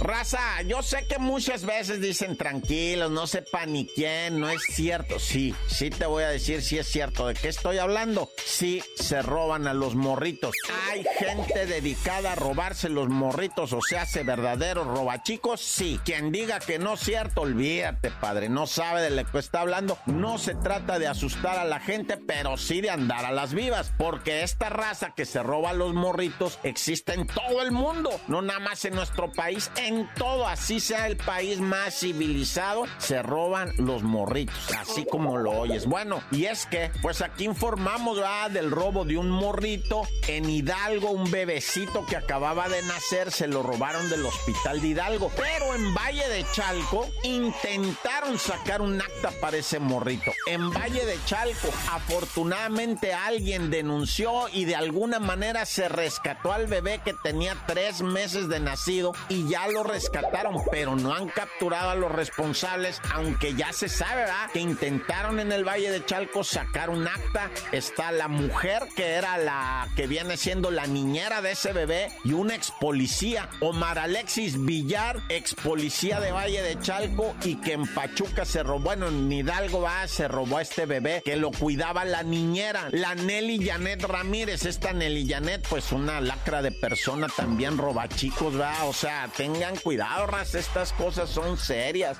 Raza, 0.00 0.62
yo 0.62 0.82
sé 0.82 1.06
que 1.06 1.18
muchas 1.18 1.66
veces 1.66 2.00
dicen 2.00 2.34
tranquilos, 2.38 3.10
no 3.10 3.26
sepa 3.26 3.66
ni 3.66 3.86
quién, 3.86 4.40
no 4.40 4.48
es 4.48 4.62
cierto. 4.72 5.18
Sí, 5.18 5.54
sí 5.66 5.90
te 5.90 6.06
voy 6.06 6.24
a 6.24 6.30
decir 6.30 6.62
si 6.62 6.78
es 6.78 6.88
cierto. 6.88 7.26
¿De 7.26 7.34
qué 7.34 7.48
estoy 7.48 7.76
hablando? 7.76 8.30
Sí, 8.42 8.82
se 8.96 9.20
roban 9.20 9.66
a 9.66 9.74
los 9.74 9.94
morritos. 9.94 10.54
Hay 10.90 11.04
gente 11.18 11.66
dedicada 11.66 12.32
a 12.32 12.34
robarse 12.34 12.88
los 12.88 13.10
morritos, 13.10 13.74
o 13.74 13.80
sea, 13.82 14.02
hace 14.02 14.22
verdaderos 14.22 14.86
robachicos. 14.86 15.60
Sí, 15.60 16.00
quien 16.02 16.32
diga 16.32 16.60
que 16.60 16.78
no 16.78 16.94
es 16.94 17.00
cierto, 17.00 17.42
olvídate, 17.42 18.10
padre, 18.10 18.48
no 18.48 18.66
sabe 18.66 19.02
de 19.02 19.10
lo 19.10 19.24
que 19.26 19.38
está 19.38 19.60
hablando. 19.60 19.98
No 20.06 20.38
se 20.38 20.54
trata 20.54 20.98
de 20.98 21.08
asustar 21.08 21.58
a 21.58 21.64
la 21.66 21.78
gente, 21.78 22.16
pero 22.16 22.56
sí 22.56 22.80
de 22.80 22.88
andar 22.88 23.26
a 23.26 23.32
las 23.32 23.52
vivas, 23.52 23.92
porque 23.98 24.44
esta 24.44 24.70
raza 24.70 25.12
que 25.14 25.26
se 25.26 25.42
roba 25.42 25.70
a 25.70 25.74
los 25.74 25.92
morritos 25.92 26.58
existe 26.62 27.12
en 27.12 27.26
todo 27.26 27.60
el 27.60 27.70
mundo, 27.70 28.10
no 28.28 28.40
nada 28.40 28.60
más 28.60 28.86
en 28.86 28.94
nuestro 28.94 29.30
país, 29.30 29.70
en 29.90 30.08
todo, 30.14 30.46
así 30.46 30.78
sea 30.78 31.06
el 31.08 31.16
país 31.16 31.58
más 31.58 32.00
civilizado, 32.00 32.84
se 32.98 33.22
roban 33.22 33.72
los 33.76 34.02
morritos, 34.02 34.56
así 34.78 35.04
como 35.04 35.36
lo 35.36 35.50
oyes. 35.50 35.86
Bueno, 35.86 36.22
y 36.30 36.44
es 36.44 36.66
que, 36.66 36.90
pues 37.02 37.22
aquí 37.22 37.44
informamos 37.44 38.20
del 38.52 38.70
robo 38.70 39.04
de 39.04 39.16
un 39.16 39.30
morrito 39.30 40.02
en 40.28 40.48
Hidalgo, 40.48 41.10
un 41.10 41.30
bebecito 41.30 42.04
que 42.06 42.16
acababa 42.16 42.68
de 42.68 42.82
nacer, 42.82 43.32
se 43.32 43.46
lo 43.46 43.62
robaron 43.62 44.08
del 44.10 44.24
hospital 44.26 44.80
de 44.80 44.88
Hidalgo. 44.88 45.30
Pero 45.36 45.74
en 45.74 45.94
Valle 45.94 46.28
de 46.28 46.44
Chalco 46.52 47.08
intentaron 47.22 48.38
sacar 48.38 48.82
un 48.82 49.00
acta 49.00 49.30
para 49.40 49.56
ese 49.56 49.78
morrito. 49.78 50.32
En 50.46 50.70
Valle 50.70 51.04
de 51.04 51.18
Chalco, 51.24 51.68
afortunadamente 51.90 53.12
alguien 53.12 53.70
denunció 53.70 54.48
y 54.52 54.64
de 54.64 54.76
alguna 54.76 55.18
manera 55.18 55.64
se 55.66 55.88
rescató 55.88 56.52
al 56.52 56.66
bebé 56.66 57.00
que 57.04 57.14
tenía 57.22 57.56
tres 57.66 58.02
meses 58.02 58.48
de 58.48 58.60
nacido 58.60 59.12
y 59.28 59.48
ya 59.48 59.66
rescataron, 59.84 60.62
pero 60.70 60.96
no 60.96 61.14
han 61.14 61.28
capturado 61.28 61.90
a 61.90 61.94
los 61.94 62.12
responsables, 62.12 63.00
aunque 63.12 63.54
ya 63.54 63.72
se 63.72 63.88
sabe, 63.88 64.22
¿verdad? 64.22 64.50
Que 64.52 64.60
intentaron 64.60 65.40
en 65.40 65.52
el 65.52 65.66
Valle 65.66 65.90
de 65.90 66.04
Chalco 66.04 66.44
sacar 66.44 66.90
un 66.90 67.06
acta. 67.06 67.50
Está 67.72 68.12
la 68.12 68.28
mujer 68.28 68.88
que 68.96 69.12
era 69.12 69.38
la 69.38 69.88
que 69.96 70.06
viene 70.06 70.36
siendo 70.36 70.70
la 70.70 70.86
niñera 70.86 71.42
de 71.42 71.52
ese 71.52 71.72
bebé 71.72 72.10
y 72.24 72.32
un 72.32 72.50
ex 72.50 72.70
policía, 72.80 73.48
Omar 73.60 73.98
Alexis 73.98 74.64
Villar, 74.64 75.20
ex 75.28 75.54
policía 75.54 76.20
de 76.20 76.32
Valle 76.32 76.62
de 76.62 76.78
Chalco 76.80 77.34
y 77.42 77.56
que 77.56 77.72
en 77.74 77.86
Pachuca 77.86 78.44
se 78.44 78.62
robó, 78.62 78.80
bueno, 78.80 79.08
en 79.08 79.30
Hidalgo 79.30 79.82
va, 79.82 80.08
se 80.08 80.26
robó 80.26 80.56
a 80.56 80.62
este 80.62 80.86
bebé 80.86 81.22
que 81.24 81.36
lo 81.36 81.50
cuidaba 81.50 82.04
la 82.04 82.22
niñera, 82.22 82.88
la 82.90 83.14
Nelly 83.14 83.64
Janet 83.64 84.02
Ramírez. 84.02 84.64
Esta 84.64 84.92
Nelly 84.92 85.28
Janet, 85.28 85.66
pues 85.68 85.92
una 85.92 86.20
lacra 86.20 86.62
de 86.62 86.72
persona 86.72 87.28
también 87.28 87.78
roba 87.78 88.08
chicos, 88.08 88.58
va. 88.58 88.84
O 88.84 88.92
sea, 88.92 89.28
tengan 89.70 89.82
cuidado, 89.82 90.26
ras, 90.26 90.54
estas 90.54 90.92
cosas 90.92 91.30
son 91.30 91.56
serias. 91.56 92.18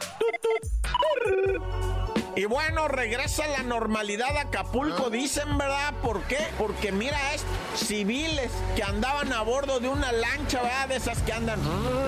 Y 2.40 2.46
bueno, 2.46 2.88
regresa 2.88 3.46
la 3.48 3.62
normalidad 3.62 4.34
a 4.34 4.40
Acapulco, 4.40 5.08
ah. 5.08 5.10
dicen, 5.10 5.58
¿verdad? 5.58 5.92
¿Por 6.02 6.22
qué? 6.22 6.38
Porque 6.56 6.90
mira, 6.90 7.18
es 7.34 7.44
civiles 7.76 8.50
que 8.74 8.82
andaban 8.82 9.30
a 9.34 9.42
bordo 9.42 9.78
de 9.78 9.90
una 9.90 10.10
lancha, 10.10 10.62
¿verdad? 10.62 10.88
De 10.88 10.96
esas 10.96 11.18
que 11.20 11.34
andan 11.34 11.60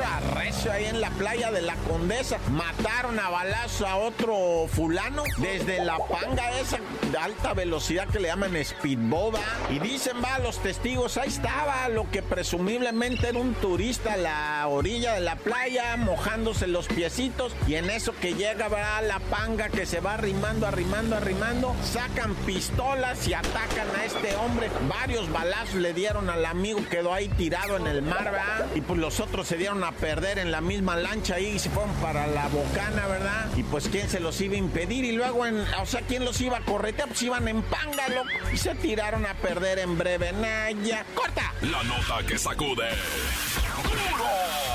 arrecio 0.02 0.72
ahí 0.72 0.86
en 0.86 1.02
la 1.02 1.10
playa 1.10 1.50
de 1.50 1.60
la 1.60 1.74
Condesa. 1.86 2.38
Mataron 2.50 3.20
a 3.20 3.28
balazo 3.28 3.86
a 3.86 3.96
otro 3.96 4.68
fulano 4.68 5.22
desde 5.36 5.84
la 5.84 5.98
panga 5.98 6.58
esa 6.58 6.78
de 7.10 7.18
alta 7.18 7.52
velocidad 7.52 8.08
que 8.08 8.18
le 8.18 8.28
llaman 8.28 8.56
speedboat, 8.64 9.38
Y 9.70 9.80
dicen, 9.80 10.16
va, 10.24 10.38
los 10.38 10.62
testigos, 10.62 11.18
ahí 11.18 11.28
estaba 11.28 11.90
lo 11.90 12.10
que 12.10 12.22
presumiblemente 12.22 13.28
era 13.28 13.38
un 13.38 13.52
turista 13.52 14.14
a 14.14 14.16
la 14.16 14.66
orilla 14.66 15.12
de 15.12 15.20
la 15.20 15.36
playa, 15.36 15.94
mojándose 15.98 16.66
los 16.66 16.86
piecitos. 16.86 17.54
Y 17.68 17.74
en 17.74 17.90
eso 17.90 18.14
que 18.18 18.32
llega, 18.32 18.68
¿verdad? 18.68 19.06
La 19.06 19.20
panga 19.20 19.68
que 19.68 19.84
se 19.84 20.00
va 20.00 20.21
arrimando, 20.22 20.68
arrimando, 20.68 21.16
arrimando, 21.16 21.76
sacan 21.82 22.32
pistolas 22.46 23.26
y 23.26 23.34
atacan 23.34 23.88
a 23.98 24.04
este 24.04 24.36
hombre. 24.36 24.70
Varios 24.88 25.30
balazos 25.32 25.74
le 25.74 25.92
dieron 25.92 26.30
al 26.30 26.46
amigo, 26.46 26.80
quedó 26.88 27.12
ahí 27.12 27.28
tirado 27.28 27.76
en 27.76 27.88
el 27.88 28.02
mar, 28.02 28.24
¿verdad? 28.24 28.68
Y 28.76 28.82
pues 28.82 29.00
los 29.00 29.18
otros 29.18 29.48
se 29.48 29.56
dieron 29.56 29.82
a 29.82 29.90
perder 29.90 30.38
en 30.38 30.52
la 30.52 30.60
misma 30.60 30.94
lancha 30.94 31.34
ahí 31.34 31.46
y 31.46 31.58
se 31.58 31.70
fueron 31.70 31.92
para 31.96 32.28
la 32.28 32.46
bocana, 32.48 33.08
¿verdad? 33.08 33.50
Y 33.56 33.64
pues 33.64 33.88
quién 33.88 34.08
se 34.08 34.20
los 34.20 34.40
iba 34.40 34.54
a 34.54 34.58
impedir 34.58 35.04
y 35.04 35.10
luego, 35.10 35.44
en, 35.44 35.58
o 35.58 35.86
sea, 35.86 36.02
quién 36.02 36.24
los 36.24 36.40
iba 36.40 36.58
a 36.58 36.64
corretear, 36.64 37.08
pues 37.08 37.22
iban 37.22 37.48
en 37.48 37.60
pángalo 37.62 38.22
y 38.52 38.56
se 38.58 38.76
tiraron 38.76 39.26
a 39.26 39.34
perder 39.34 39.80
en 39.80 39.98
breve. 39.98 40.32
Naya, 40.32 41.04
corta. 41.16 41.52
La 41.62 41.82
nota 41.82 42.24
que 42.28 42.38
sacude. 42.38 42.90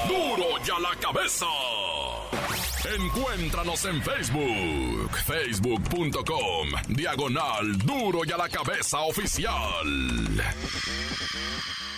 Duro, 0.10 0.36
duro 0.36 0.64
ya 0.66 0.78
la 0.78 0.94
cabeza. 1.00 1.46
Encuéntranos 2.86 3.84
en 3.86 4.02
Facebook, 4.02 5.12
facebook.com, 5.26 6.70
diagonal 6.90 7.78
duro 7.80 8.22
y 8.24 8.32
a 8.32 8.38
la 8.38 8.48
cabeza 8.48 9.00
oficial. 9.02 9.52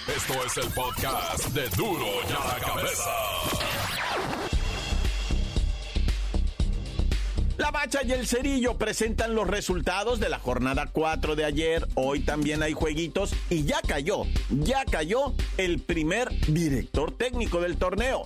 Esto 0.07 0.33
es 0.45 0.57
el 0.57 0.71
podcast 0.71 1.47
de 1.49 1.69
duro 1.69 2.05
y 2.27 2.31
a 2.31 2.53
la 2.53 2.65
cabeza. 2.65 3.09
La 7.57 7.71
Bacha 7.71 7.99
y 8.03 8.13
el 8.13 8.25
Cerillo 8.25 8.77
presentan 8.77 9.35
los 9.35 9.47
resultados 9.47 10.19
de 10.21 10.29
la 10.29 10.39
jornada 10.39 10.87
4 10.91 11.35
de 11.35 11.43
ayer. 11.43 11.87
Hoy 11.95 12.21
también 12.21 12.63
hay 12.63 12.71
jueguitos 12.71 13.35
y 13.49 13.65
ya 13.65 13.81
cayó, 13.81 14.23
ya 14.49 14.85
cayó 14.85 15.33
el 15.57 15.79
primer 15.79 16.29
director 16.47 17.11
técnico 17.11 17.59
del 17.59 17.77
torneo. 17.77 18.25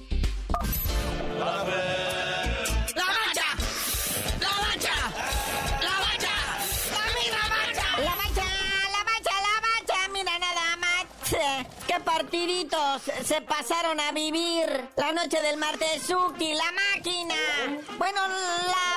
Partiditos 12.04 13.02
se 13.24 13.42
pasaron 13.42 14.00
a 14.00 14.12
vivir 14.12 14.89
la 14.96 15.12
noche 15.12 15.42
del 15.42 15.58
martes 15.58 16.04
Suki, 16.04 16.54
la 16.54 16.72
máquina. 16.96 17.36
Bueno, 17.98 18.20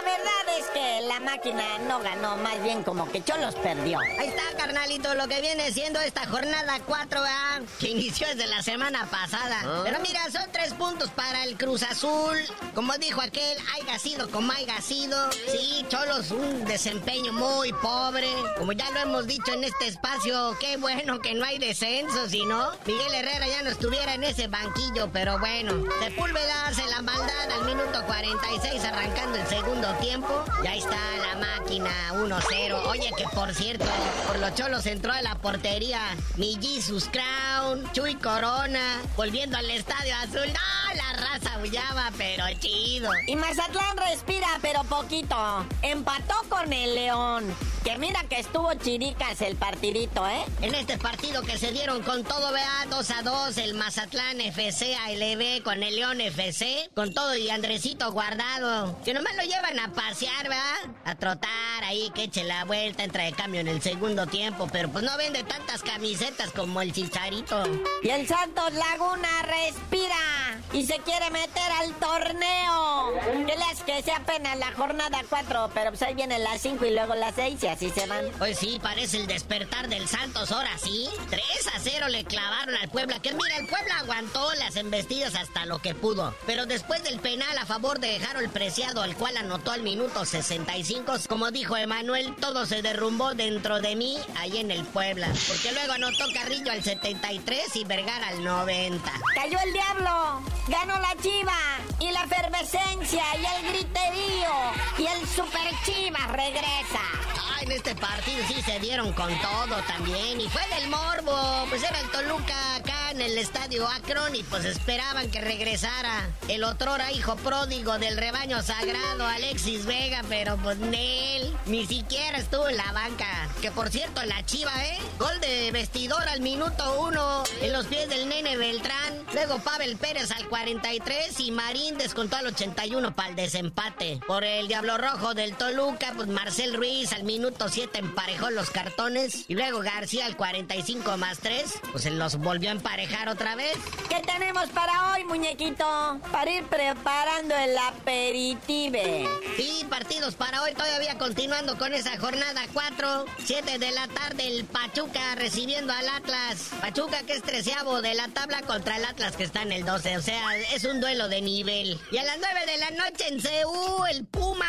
verdad 0.07 0.59
es 0.59 0.66
que 0.69 1.01
la 1.09 1.21
máquina 1.21 1.79
no 1.88 2.01
ganó, 2.01 2.37
más 2.37 2.62
bien 2.62 2.85
como 2.85 3.11
que 3.11 3.23
Cholos 3.25 3.57
perdió. 3.57 3.99
Ahí 3.99 4.29
está, 4.29 4.57
carnalito, 4.57 5.14
lo 5.14 5.27
que 5.27 5.40
viene 5.40 5.73
siendo 5.73 6.01
esta 6.01 6.27
jornada 6.27 6.81
4, 6.87 7.21
a 7.21 7.61
que 7.81 7.88
inició 7.88 8.29
desde 8.29 8.47
la 8.47 8.62
semana 8.62 9.07
pasada. 9.11 9.61
¿Ah? 9.64 9.81
Pero 9.85 9.99
mira, 10.01 10.31
son 10.31 10.45
tres 10.53 10.73
puntos 10.75 11.11
para 11.11 11.45
el 11.45 11.57
Cruz 11.57 11.83
Azul. 11.83 12.38
Como 12.75 12.97
dijo 12.99 13.21
aquel, 13.21 13.59
haya 13.75 13.99
sido 13.99 14.31
como 14.31 14.53
haya 14.53 14.81
sido. 14.81 15.31
Sí, 15.33 15.85
Cholos, 15.88 16.31
un 16.31 16.64
desempeño 16.64 17.33
muy 17.33 17.73
pobre. 17.73 18.29
Como 18.57 18.73
ya 18.73 18.88
lo 18.92 19.01
hemos 19.01 19.27
dicho 19.27 19.53
en 19.53 19.64
este 19.64 19.88
espacio, 19.88 20.57
qué 20.61 20.77
bueno 20.77 21.21
que 21.21 21.35
no 21.35 21.45
hay 21.45 21.59
descenso, 21.59 22.29
si 22.29 22.45
no, 22.47 22.71
Miguel 22.87 23.12
Herrera 23.12 23.49
ya 23.49 23.62
no 23.62 23.71
estuviera 23.71 24.14
en 24.14 24.23
ese 24.23 24.47
banquillo, 24.47 25.11
pero 25.12 25.38
bueno. 25.40 25.83
Sepúlveda 26.01 26.69
hace 26.69 26.87
la 26.90 27.03
maldad 27.03 27.51
al 27.51 27.64
minuto 27.64 28.05
46 28.07 28.85
arrancando 28.85 29.38
el 29.38 29.47
segundo 29.49 29.95
tiempo. 29.98 30.44
Ya 30.62 30.74
está 30.74 30.96
la 31.20 31.37
máquina 31.37 31.90
1-0. 32.12 32.87
Oye, 32.88 33.11
que 33.16 33.24
por 33.35 33.54
cierto, 33.54 33.85
por 34.26 34.38
los 34.38 34.54
cholos 34.54 34.87
entró 34.87 35.12
a 35.12 35.22
la 35.22 35.35
portería 35.37 36.00
mi 36.37 36.56
Jesus 36.61 37.09
Crown, 37.11 37.90
Chuy 37.92 38.14
Corona, 38.16 39.00
volviendo 39.16 39.56
al 39.56 39.70
estadio 39.70 40.14
azul. 40.16 40.46
¡No! 40.52 40.94
La 40.94 41.12
raza 41.12 41.59
huyaba, 41.62 42.11
pero 42.16 42.44
chido. 42.59 43.11
Y 43.26 43.37
Mazatlán 43.37 43.96
respira, 43.96 44.48
pero 44.62 44.82
poquito. 44.85 45.66
Empató 45.82 46.35
con 46.48 46.72
el 46.72 46.94
León. 46.94 47.44
Que 47.87 47.99
mira 47.99 48.25
que 48.25 48.40
estuvo 48.40 48.75
chiricas 48.75 49.40
el 49.42 49.55
partidito, 49.55 50.27
¿eh? 50.27 50.44
En 50.61 50.75
este 50.75 50.99
partido 50.99 51.42
que 51.42 51.57
se 51.57 51.70
dieron 51.70 52.03
con 52.03 52.25
todo, 52.25 52.53
vea, 52.53 52.85
2 52.90 53.11
a 53.12 53.22
2, 53.22 53.59
el 53.59 53.75
Mazatlán 53.75 54.40
FC 54.40 54.96
ALB 54.96 55.62
con 55.62 55.81
el 55.85 55.94
León 55.94 56.20
FC, 56.20 56.90
con 56.96 57.14
todo 57.14 57.37
y 57.37 57.49
Andresito 57.49 58.11
guardado. 58.11 58.99
Que 59.05 59.14
nomás 59.14 59.37
lo 59.37 59.44
llevan 59.44 59.79
a 59.79 59.92
pasear, 59.92 60.49
¿verdad? 60.49 60.96
A 61.05 61.14
trotar 61.14 61.85
ahí, 61.85 62.11
que 62.12 62.25
eche 62.25 62.42
la 62.42 62.64
vuelta, 62.64 63.05
entra 63.05 63.22
de 63.22 63.33
cambio 63.33 63.61
en 63.61 63.68
el 63.68 63.81
segundo 63.81 64.27
tiempo, 64.27 64.68
pero 64.72 64.88
pues 64.88 65.05
no 65.05 65.16
vende 65.16 65.44
tantas 65.44 65.85
camisetas 65.85 66.51
como 66.51 66.83
el 66.83 66.92
Chicharito. 66.92 67.62
Y 68.03 68.09
el 68.09 68.27
Santos 68.27 68.72
Laguna 68.72 69.29
respira 69.42 70.61
y 70.72 70.85
se 70.85 70.99
quiere 70.99 71.31
meter 71.31 71.70
al 71.79 71.94
torneo. 72.01 73.12
Que 73.46 73.55
les 73.55 73.83
que 73.85 74.03
sea 74.03 74.16
apenas 74.16 74.59
la 74.59 74.72
jornada 74.72 75.22
4, 75.29 75.70
pero 75.72 75.90
pues 75.90 76.03
ahí 76.03 76.14
vienen 76.14 76.42
las 76.42 76.61
5 76.62 76.85
y 76.85 76.90
luego 76.90 77.14
las 77.14 77.37
6 77.37 77.62
y 77.62 77.76
así 77.77 77.91
se 77.91 78.07
van. 78.07 78.25
Pues 78.39 78.59
sí, 78.59 78.79
parece 78.83 79.19
el 79.19 79.27
despertar 79.27 79.89
del 79.89 80.09
Santos 80.09 80.51
ahora 80.51 80.79
sí. 80.79 81.09
3 81.29 81.43
a 81.75 81.79
0 81.79 82.09
le 82.09 82.25
clavaron 82.25 82.75
al 82.75 82.89
Puebla, 82.89 83.21
que 83.21 83.35
mira, 83.35 83.57
el 83.59 83.67
Puebla 83.67 83.99
aguantó 83.99 84.55
las 84.55 84.77
embestidas 84.77 85.35
hasta 85.35 85.67
lo 85.67 85.79
que 85.81 85.95
pudo. 85.95 86.35
Pero 86.47 86.65
después 86.65 87.03
del 87.05 87.21
penal 87.21 87.57
a 87.59 87.67
favor 87.67 88.01
de 88.01 88.17
el 88.17 88.49
Preciado, 88.49 89.03
al 89.03 89.15
cual 89.15 89.37
anotó 89.37 89.73
al 89.73 89.83
minuto 89.83 90.25
65, 90.25 91.15
como 91.29 91.51
dijo 91.51 91.77
Emanuel, 91.77 92.35
todo 92.41 92.67
se 92.67 92.83
derrumbó 92.83 93.35
dentro 93.35 93.81
de 93.81 93.95
mí 93.95 94.19
ahí 94.37 94.57
en 94.57 94.71
el 94.71 94.85
Puebla. 94.85 95.29
Porque 95.47 95.73
luego 95.73 95.93
anotó 95.93 96.25
Carrillo 96.33 96.73
al 96.73 96.83
73 96.83 97.77
y 97.77 97.85
Vergara 97.85 98.29
al 98.29 98.43
90. 98.43 99.12
Cayó 99.35 99.59
el 99.65 99.73
diablo, 99.73 100.43
ganó 100.69 100.99
la 100.99 101.15
chiva 101.23 101.59
y 102.01 102.11
la 102.11 102.25
efervescencia 102.25 103.23
y 103.37 103.45
el 103.45 103.73
griterío 103.73 104.55
y 104.99 105.07
el 105.07 105.29
super 105.29 105.71
chiva 105.85 106.27
regresa 106.33 107.27
en 107.66 107.72
este 107.72 107.94
partido 107.96 108.38
sí 108.46 108.62
se 108.62 108.79
dieron 108.79 109.12
con 109.12 109.29
todo 109.40 109.76
también. 109.88 110.40
Y 110.40 110.48
fue 110.48 110.62
del 110.79 110.88
morbo. 110.88 111.66
Pues 111.68 111.83
era 111.83 112.00
el 112.00 112.09
Toluca 112.11 112.76
acá 112.76 113.11
en 113.11 113.20
el 113.20 113.37
estadio 113.38 113.87
Akron 113.88 114.35
y 114.37 114.42
pues 114.44 114.64
esperaban 114.64 115.31
que 115.31 115.40
regresara 115.40 116.29
el 116.48 116.62
otrora 116.62 117.11
hijo 117.12 117.35
pródigo 117.37 117.98
del 117.98 118.16
rebaño 118.16 118.62
sagrado, 118.62 119.26
Alexis 119.26 119.85
Vega, 119.85 120.22
pero 120.29 120.57
pues 120.59 120.79
él 120.92 121.57
ni 121.66 121.87
siquiera 121.87 122.38
estuvo 122.38 122.68
en 122.68 122.76
la 122.76 122.92
banca. 122.92 123.48
Que 123.61 123.72
por 123.72 123.90
cierto, 123.90 124.22
la 124.24 124.44
chiva, 124.46 124.72
¿eh? 124.85 124.98
Gol 125.18 125.40
de 125.40 125.70
vestidor 125.72 126.22
al 126.29 126.40
minuto 126.40 127.00
uno 127.00 127.42
en 127.61 127.72
los 127.72 127.87
pies 127.87 128.09
del 128.09 128.29
nene 128.29 128.57
Beltrán. 128.57 129.24
Luego 129.35 129.59
Pavel 129.59 129.96
Pérez 129.96 130.31
al 130.31 130.48
43 130.48 131.40
y 131.40 131.50
Marín 131.50 131.98
descontó 131.98 132.37
al 132.37 132.46
81 132.46 133.14
para 133.16 133.31
el 133.31 133.37
desempate. 133.37 134.20
Por 134.26 134.44
el 134.44 134.68
Diablo 134.68 134.98
Rojo 134.98 135.35
del 135.35 135.57
Toluca, 135.57 136.12
pues 136.14 136.29
Marcel 136.29 136.74
Ruiz 136.74 137.12
al 137.12 137.24
minuto 137.24 137.56
7 137.69 137.99
emparejó 137.99 138.51
los 138.51 138.71
cartones. 138.71 139.45
Y 139.49 139.55
luego 139.55 139.81
García 139.81 140.27
al 140.27 140.37
45 140.37 141.16
más 141.16 141.38
3, 141.38 141.81
pues 141.92 142.05
se 142.05 142.11
los 142.11 142.37
volvió 142.37 142.71
a 142.71 142.73
emparejar 142.73 143.29
otra 143.29 143.55
vez. 143.57 143.77
¿Qué 144.09 144.21
tenemos 144.21 144.69
para 144.71 145.12
hoy, 145.12 145.25
muñequito? 145.25 146.21
Para 146.31 146.51
ir 146.51 146.64
preparando 146.64 147.55
el 147.57 147.77
aperitive. 147.77 149.29
Sí, 149.57 149.85
partidos 149.88 150.35
para 150.35 150.62
hoy, 150.62 150.75
todavía 150.75 151.19
continuando 151.19 151.77
con 151.79 151.92
esa 151.92 152.19
jornada 152.19 152.62
4. 152.73 153.25
7 153.45 153.79
de 153.79 153.90
la 153.90 154.07
tarde, 154.09 154.47
el 154.47 154.64
Pachuca 154.64 155.35
recibiendo 155.35 155.92
al 155.92 156.09
Atlas. 156.09 156.71
Pachuca 156.81 157.23
que 157.23 157.33
es 157.35 157.42
treceavo 157.42 158.03
de 158.03 158.14
la 158.14 158.29
tabla 158.29 158.62
contra 158.62 158.97
el 158.97 159.05
Atlas 159.05 159.37
que 159.37 159.45
está 159.45 159.62
en 159.62 159.73
el 159.73 159.85
12. 159.85 160.19
O 160.19 160.23
sea, 160.23 160.57
es 160.75 160.85
un 160.85 161.01
duelo 161.01 161.29
de 161.29 161.40
nivel. 161.40 161.99
Y 162.12 162.19
a 162.19 162.25
las 162.25 162.38
9 162.38 162.66
de 162.66 162.79
la 162.79 162.90
noche 162.90 163.29
en 163.29 163.40
CU, 163.40 164.05
el 164.07 164.25
Puma 164.27 164.66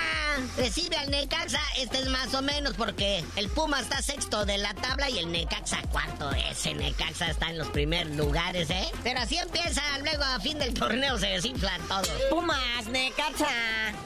recibe 0.57 0.97
al 0.97 1.09
Necaxa. 1.09 1.61
Este 1.77 1.99
es 1.99 2.07
más 2.07 2.33
o 2.33 2.41
menos 2.41 2.66
porque 2.75 3.23
el 3.35 3.49
Puma 3.49 3.79
está 3.79 4.01
sexto 4.01 4.45
de 4.45 4.57
la 4.57 4.73
tabla 4.73 5.09
y 5.09 5.19
el 5.19 5.31
Necaxa 5.31 5.81
cuarto. 5.91 6.31
Ese 6.31 6.73
Necaxa 6.73 7.29
está 7.29 7.49
en 7.49 7.57
los 7.57 7.67
primeros 7.69 8.15
lugares, 8.15 8.69
¿eh? 8.69 8.89
Pero 9.03 9.19
así 9.19 9.37
empieza, 9.37 9.81
luego 9.99 10.23
a 10.23 10.39
fin 10.39 10.59
del 10.59 10.73
torneo 10.73 11.17
se 11.17 11.27
desinflan 11.27 11.81
todos. 11.87 12.09
Pumas, 12.29 12.87
Necaxa. 12.87 13.47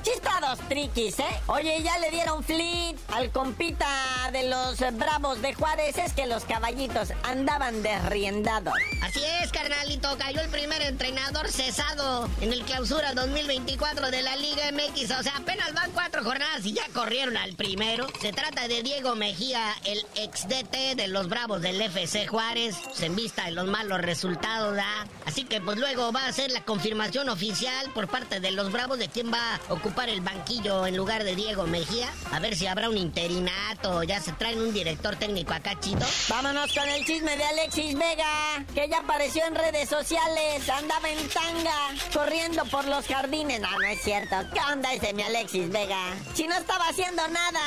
Chistados 0.04 0.60
triquis, 0.67 1.19
¿eh? 1.19 1.41
Oye, 1.47 1.82
ya 1.84 1.97
le 2.00 2.12
dieron 2.12 2.43
flit 2.43 2.97
al 3.13 3.32
compita 3.32 3.88
de 4.32 4.50
los 4.50 4.80
Bravos 4.97 5.41
de 5.41 5.54
Juárez. 5.54 5.97
Es 5.97 6.13
que 6.13 6.26
los 6.28 6.45
caballitos 6.45 7.10
andaban 7.24 7.82
desriendados. 7.84 8.74
Así 9.02 9.21
es, 9.41 9.52
carnalito. 9.52 10.17
Cayó 10.17 10.41
el 10.41 10.50
primer 10.50 10.82
entrenador 10.82 11.50
cesado 11.50 12.30
en 12.41 12.52
el 12.54 12.63
clausura 12.63 13.13
2024 13.13 14.12
de 14.12 14.21
la 14.21 14.36
Liga 14.36 14.71
MX. 14.71 15.12
O 15.19 15.24
sea, 15.24 15.38
apenas 15.38 15.74
van 15.74 15.91
cuatro 15.91 16.24
jornadas 16.24 16.65
y 16.65 16.74
ya 16.74 16.84
corrieron 16.93 17.38
al 17.38 17.54
primero. 17.54 18.08
Se 18.21 18.32
trata 18.32 18.51
de 18.52 18.84
Diego 18.84 19.16
Mejía, 19.16 19.74
el 19.86 20.06
ex 20.16 20.48
DT 20.48 20.96
de 20.96 21.08
los 21.08 21.30
Bravos 21.30 21.62
del 21.62 21.82
FC 21.82 22.28
Juárez. 22.28 22.76
Se 22.94 23.06
en 23.06 23.16
vista 23.16 23.46
de 23.46 23.52
los 23.52 23.66
malos 23.66 24.02
resultados, 24.02 24.76
¿da? 24.76 25.08
Así 25.26 25.46
que 25.46 25.62
pues 25.62 25.78
luego 25.78 26.12
va 26.12 26.26
a 26.28 26.34
ser 26.34 26.52
la 26.52 26.64
confirmación 26.66 27.30
oficial 27.30 27.90
por 27.94 28.10
parte 28.10 28.42
de 28.42 28.52
los 28.52 28.72
Bravos 28.72 29.00
de 29.00 29.08
quién 29.08 29.32
va 29.32 29.56
a 29.56 29.74
ocupar 29.74 30.10
el 30.10 30.20
banquillo 30.20 30.86
en 30.86 30.98
lugar 30.98 31.24
de 31.24 31.36
Diego 31.36 31.66
Mejía. 31.66 32.10
A 32.32 32.40
ver 32.40 32.56
si 32.56 32.68
habrá 32.68 32.90
un 32.90 32.98
interinato. 32.98 34.04
Ya 34.04 34.20
se 34.20 34.34
traen 34.34 34.60
un 34.60 34.74
director 34.74 35.16
técnico 35.16 35.54
acá, 35.54 35.80
chito. 35.80 36.06
Vámonos 36.28 36.74
con 36.74 36.88
el 36.90 37.06
chisme 37.06 37.38
de 37.38 37.46
Alexis 37.46 37.98
Vega, 37.98 38.66
que 38.76 38.90
ya 38.90 39.00
apareció 39.00 39.46
en 39.46 39.56
redes 39.56 39.88
sociales. 39.88 40.70
Andaba 40.70 41.10
en 41.10 41.30
tanga, 41.30 41.96
corriendo 42.14 42.66
por 42.66 42.86
los 42.86 43.08
jardines. 43.08 43.62
No, 43.62 43.72
no 43.72 43.88
es 43.88 44.02
cierto. 44.02 44.36
¿Qué 44.54 44.60
onda 44.72 44.94
ese 44.94 45.14
mi 45.14 45.24
Alexis 45.24 45.70
Vega? 45.70 46.14
Si 46.34 46.48
no 46.48 46.56
estaba 46.56 46.90
haciendo 46.90 47.26
nada, 47.30 47.62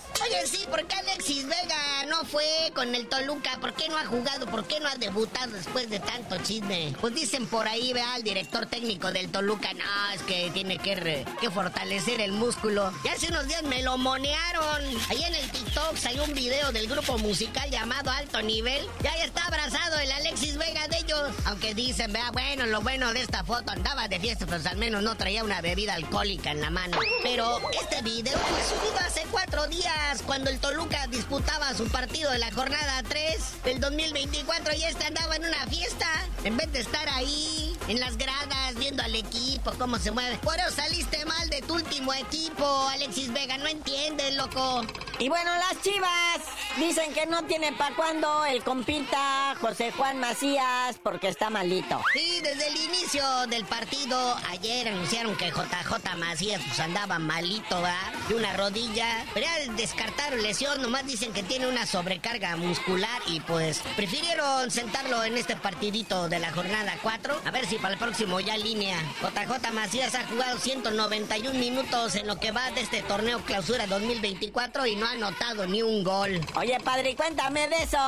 chismosos. 0.00 0.22
Oye, 0.22 0.46
sí, 0.46 0.64
¿por 0.70 0.84
qué 0.86 0.96
Alexis 0.96 1.44
Vega 1.46 2.06
no 2.08 2.24
fue 2.24 2.44
con 2.74 2.94
el 2.94 3.08
Toluca? 3.08 3.58
¿Por 3.60 3.74
qué 3.74 3.88
no 3.88 3.96
ha 3.98 4.04
jugado? 4.06 4.46
¿Por 4.46 4.64
qué 4.66 4.80
no 4.80 4.88
ha 4.88 4.94
debutado 4.96 5.52
después 5.52 5.90
de 5.90 6.00
tanto 6.00 6.36
chisme? 6.38 6.94
Pues 7.00 7.14
dicen 7.14 7.46
por 7.46 7.66
ahí, 7.66 7.92
vea, 7.92 8.14
al 8.14 8.22
director 8.22 8.66
técnico 8.66 9.10
del 9.12 9.30
Toluca, 9.30 9.72
no, 9.74 10.14
es 10.14 10.22
que 10.22 10.50
tiene 10.52 10.78
que, 10.78 10.94
re- 10.94 11.24
que 11.40 11.50
fortalecer 11.50 12.20
el 12.20 12.32
músculo. 12.32 12.92
Y 13.04 13.08
hace 13.08 13.28
unos 13.28 13.46
días 13.46 13.62
me 13.64 13.82
lo 13.82 13.98
monearon. 13.98 14.82
Ahí 15.10 15.22
en 15.24 15.34
el 15.34 15.50
TikTok 15.50 15.96
salió 15.96 16.24
un 16.24 16.34
video 16.34 16.72
del 16.72 16.88
grupo 16.88 17.18
musical 17.18 17.70
llamado 17.70 18.10
Alto 18.10 18.42
Nivel. 18.42 18.86
Ya 19.02 19.14
está 19.16 19.44
abrazado 19.46 19.98
el 19.98 20.10
Alexis 20.12 20.56
Vega 20.56 20.86
de 20.88 20.98
ellos. 20.98 21.30
Aunque 21.46 21.74
dicen, 21.74 22.12
vea, 22.12 22.30
bueno, 22.32 22.66
lo 22.66 22.80
bueno 22.80 23.12
de 23.12 23.22
esta 23.22 23.44
foto 23.44 23.70
andaba 23.72 24.08
de 24.08 24.18
fiesta, 24.20 24.46
pues 24.46 24.66
al 24.66 24.76
menos 24.76 25.02
no 25.02 25.16
traía 25.16 25.44
una 25.44 25.60
bebida 25.60 25.94
alcohólica 25.94 26.50
en 26.50 26.60
la 26.60 26.70
mano. 26.70 26.98
Pero 27.22 27.60
este 27.80 28.02
video 28.02 28.38
fue 28.38 28.62
subido 28.62 28.98
hace 29.06 29.22
cuatro 29.30 29.66
días, 29.66 29.81
cuando 30.26 30.50
el 30.50 30.58
Toluca 30.58 31.06
disputaba 31.08 31.74
su 31.74 31.88
partido 31.88 32.30
de 32.30 32.38
la 32.38 32.50
jornada 32.52 33.02
3 33.08 33.62
del 33.64 33.80
2024 33.80 34.74
y 34.74 34.84
este 34.84 35.04
andaba 35.04 35.36
en 35.36 35.44
una 35.44 35.66
fiesta. 35.66 36.06
En 36.44 36.56
vez 36.56 36.72
de 36.72 36.80
estar 36.80 37.08
ahí, 37.08 37.76
en 37.88 38.00
las 38.00 38.16
gradas, 38.16 38.74
viendo 38.76 39.02
al 39.02 39.14
equipo, 39.14 39.72
cómo 39.78 39.98
se 39.98 40.10
mueve. 40.10 40.38
Por 40.38 40.58
eso 40.58 40.70
saliste 40.70 41.24
mal 41.24 41.48
de 41.50 41.62
tu 41.62 41.74
último 41.74 42.12
equipo, 42.14 42.88
Alexis 42.88 43.32
Vega, 43.32 43.58
no 43.58 43.66
entiendes, 43.66 44.34
loco. 44.34 44.82
Y 45.18 45.28
bueno, 45.28 45.50
las 45.56 45.80
chivas 45.82 46.40
dicen 46.76 47.12
que 47.12 47.26
no 47.26 47.44
tiene 47.44 47.72
pa' 47.72 47.94
cuando 47.94 48.44
el 48.44 48.62
compita 48.64 49.54
José 49.60 49.92
Juan 49.92 50.18
Macías 50.18 50.98
porque 51.02 51.28
está 51.28 51.48
malito. 51.48 52.02
Sí, 52.12 52.40
desde 52.42 52.68
el 52.68 52.76
inicio 52.76 53.24
del 53.48 53.64
partido, 53.64 54.36
ayer 54.50 54.88
anunciaron 54.88 55.36
que 55.36 55.50
JJ 55.50 56.16
Macías 56.16 56.60
pues 56.66 56.80
andaba 56.80 57.18
malito, 57.18 57.76
¿verdad? 57.76 58.12
De 58.28 58.34
una 58.34 58.52
rodilla. 58.54 59.24
Pero 59.34 59.46
ya 59.46 59.71
descartaron 59.76 60.42
lesión, 60.42 60.80
nomás 60.82 61.06
dicen 61.06 61.32
que 61.32 61.42
tiene 61.42 61.66
una 61.66 61.86
sobrecarga 61.86 62.56
muscular 62.56 63.22
y 63.26 63.40
pues 63.40 63.80
prefirieron 63.96 64.70
sentarlo 64.70 65.24
en 65.24 65.36
este 65.36 65.56
partidito 65.56 66.28
de 66.28 66.38
la 66.38 66.52
jornada 66.52 66.98
4. 67.02 67.42
A 67.44 67.50
ver 67.50 67.66
si 67.66 67.76
para 67.76 67.94
el 67.94 67.98
próximo 67.98 68.40
ya 68.40 68.56
línea. 68.56 68.98
JJ 69.20 69.72
Macías 69.72 70.14
ha 70.14 70.26
jugado 70.26 70.58
191 70.58 71.58
minutos 71.58 72.14
en 72.14 72.26
lo 72.26 72.38
que 72.38 72.52
va 72.52 72.70
de 72.70 72.82
este 72.82 73.02
torneo 73.02 73.40
clausura 73.40 73.86
2024 73.86 74.86
y 74.86 74.96
no 74.96 75.06
ha 75.06 75.12
anotado 75.12 75.66
ni 75.66 75.82
un 75.82 76.04
gol. 76.04 76.40
Oye, 76.56 76.78
padre, 76.80 77.16
cuéntame 77.16 77.68
de 77.68 77.82
eso, 77.82 77.98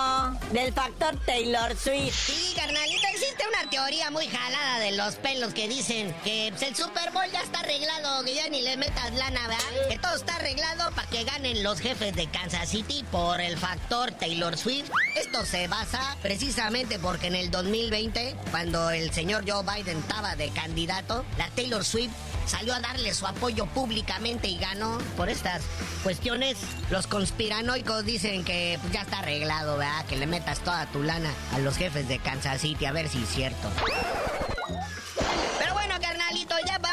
del 0.53 0.73
factor 0.73 1.19
Taylor 1.25 1.77
Swift. 1.77 2.15
Sí, 2.15 2.55
carnalito, 2.57 3.07
existe 3.13 3.45
una 3.49 3.71
teoría 3.71 4.11
muy 4.11 4.27
jalada 4.27 4.79
de 4.79 4.93
los 4.93 5.17
pelos 5.17 5.55
que 5.55 5.69
dicen 5.69 6.15
que 6.25 6.49
pues, 6.51 6.63
el 6.63 6.77
Super 6.77 7.11
Bowl 7.13 7.31
ya 7.33 7.43
está 7.43 7.61
arreglado, 7.61 8.25
que 8.25 8.35
ya 8.35 8.49
ni 8.49 8.63
le 8.63 8.77
metas 8.77 9.13
lana, 9.15 9.49
¿verdad? 9.49 9.89
Que 9.89 9.99
todo 9.99 10.17
está 10.17 10.37
arreglado 10.37 10.91
para 10.93 11.09
que 11.09 11.25
los 11.63 11.81
jefes 11.81 12.15
de 12.17 12.27
Kansas 12.27 12.69
City 12.69 13.05
por 13.11 13.41
el 13.41 13.57
factor 13.57 14.11
Taylor 14.13 14.57
Swift. 14.57 14.91
Esto 15.15 15.45
se 15.45 15.69
basa 15.69 16.17
precisamente 16.23 16.99
porque 16.99 17.29
en 17.29 17.37
el 17.37 17.51
2020, 17.51 18.37
cuando 18.51 18.91
el 18.91 19.13
señor 19.13 19.45
Joe 19.47 19.63
Biden 19.63 19.99
estaba 19.99 20.37
de 20.37 20.51
candidato, 20.51 21.25
la 21.39 21.49
Taylor 21.51 21.85
Swift 21.85 22.13
salió 22.47 22.75
a 22.75 22.81
darle 22.81 23.15
su 23.15 23.27
apoyo 23.27 23.67
públicamente 23.67 24.49
y 24.49 24.59
ganó 24.59 24.99
por 25.17 25.29
estas 25.29 25.63
cuestiones. 26.03 26.57
Los 26.91 27.07
conspiranoicos 27.07 28.05
dicen 28.05 28.45
que 28.45 28.79
ya 28.93 29.03
está 29.03 29.21
arreglado, 29.21 29.77
¿verdad? 29.77 30.05
Que 30.07 30.17
le 30.17 30.27
metas 30.27 30.61
toda 30.61 30.87
tu 30.87 31.03
lana 31.03 31.31
a 31.53 31.59
los 31.59 31.77
jefes 31.77 32.09
de 32.09 32.19
Kansas 32.19 32.61
City, 32.61 32.87
a 32.87 32.93
ver 32.93 33.09
si 33.09 33.23
es 33.23 33.29
cierto. 33.29 33.69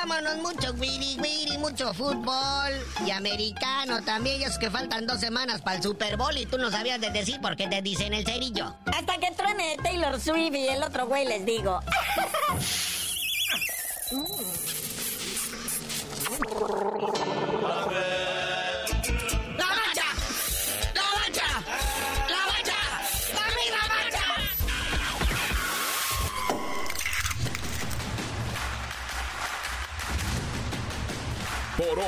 Vámonos. 0.02 0.38
Mucho 0.38 0.74
guiri 0.74 1.18
guiri, 1.18 1.58
mucho 1.58 1.94
fútbol 1.94 2.72
y 3.06 3.12
americano 3.12 4.02
también. 4.04 4.42
Y 4.42 4.44
es 4.46 4.58
que 4.58 4.70
faltan 4.70 5.06
dos 5.06 5.20
semanas 5.20 5.62
para 5.62 5.78
el 5.78 5.84
Super 5.84 6.18
Bowl 6.18 6.36
y 6.38 6.46
tú 6.46 6.58
no 6.58 6.72
sabías 6.72 7.00
de 7.00 7.12
decir 7.12 7.40
por 7.42 7.56
qué 7.56 7.68
te 7.68 7.82
dicen 7.82 8.14
el 8.14 8.26
cerillo. 8.26 8.76
Hasta 8.86 9.18
que 9.18 9.32
truene 9.32 9.78
Taylor 9.82 10.20
Swift 10.20 10.56
y 10.56 10.68
el 10.68 10.84
otro 10.84 11.08
güey 11.08 11.26
les 11.26 11.46
digo. 11.46 11.80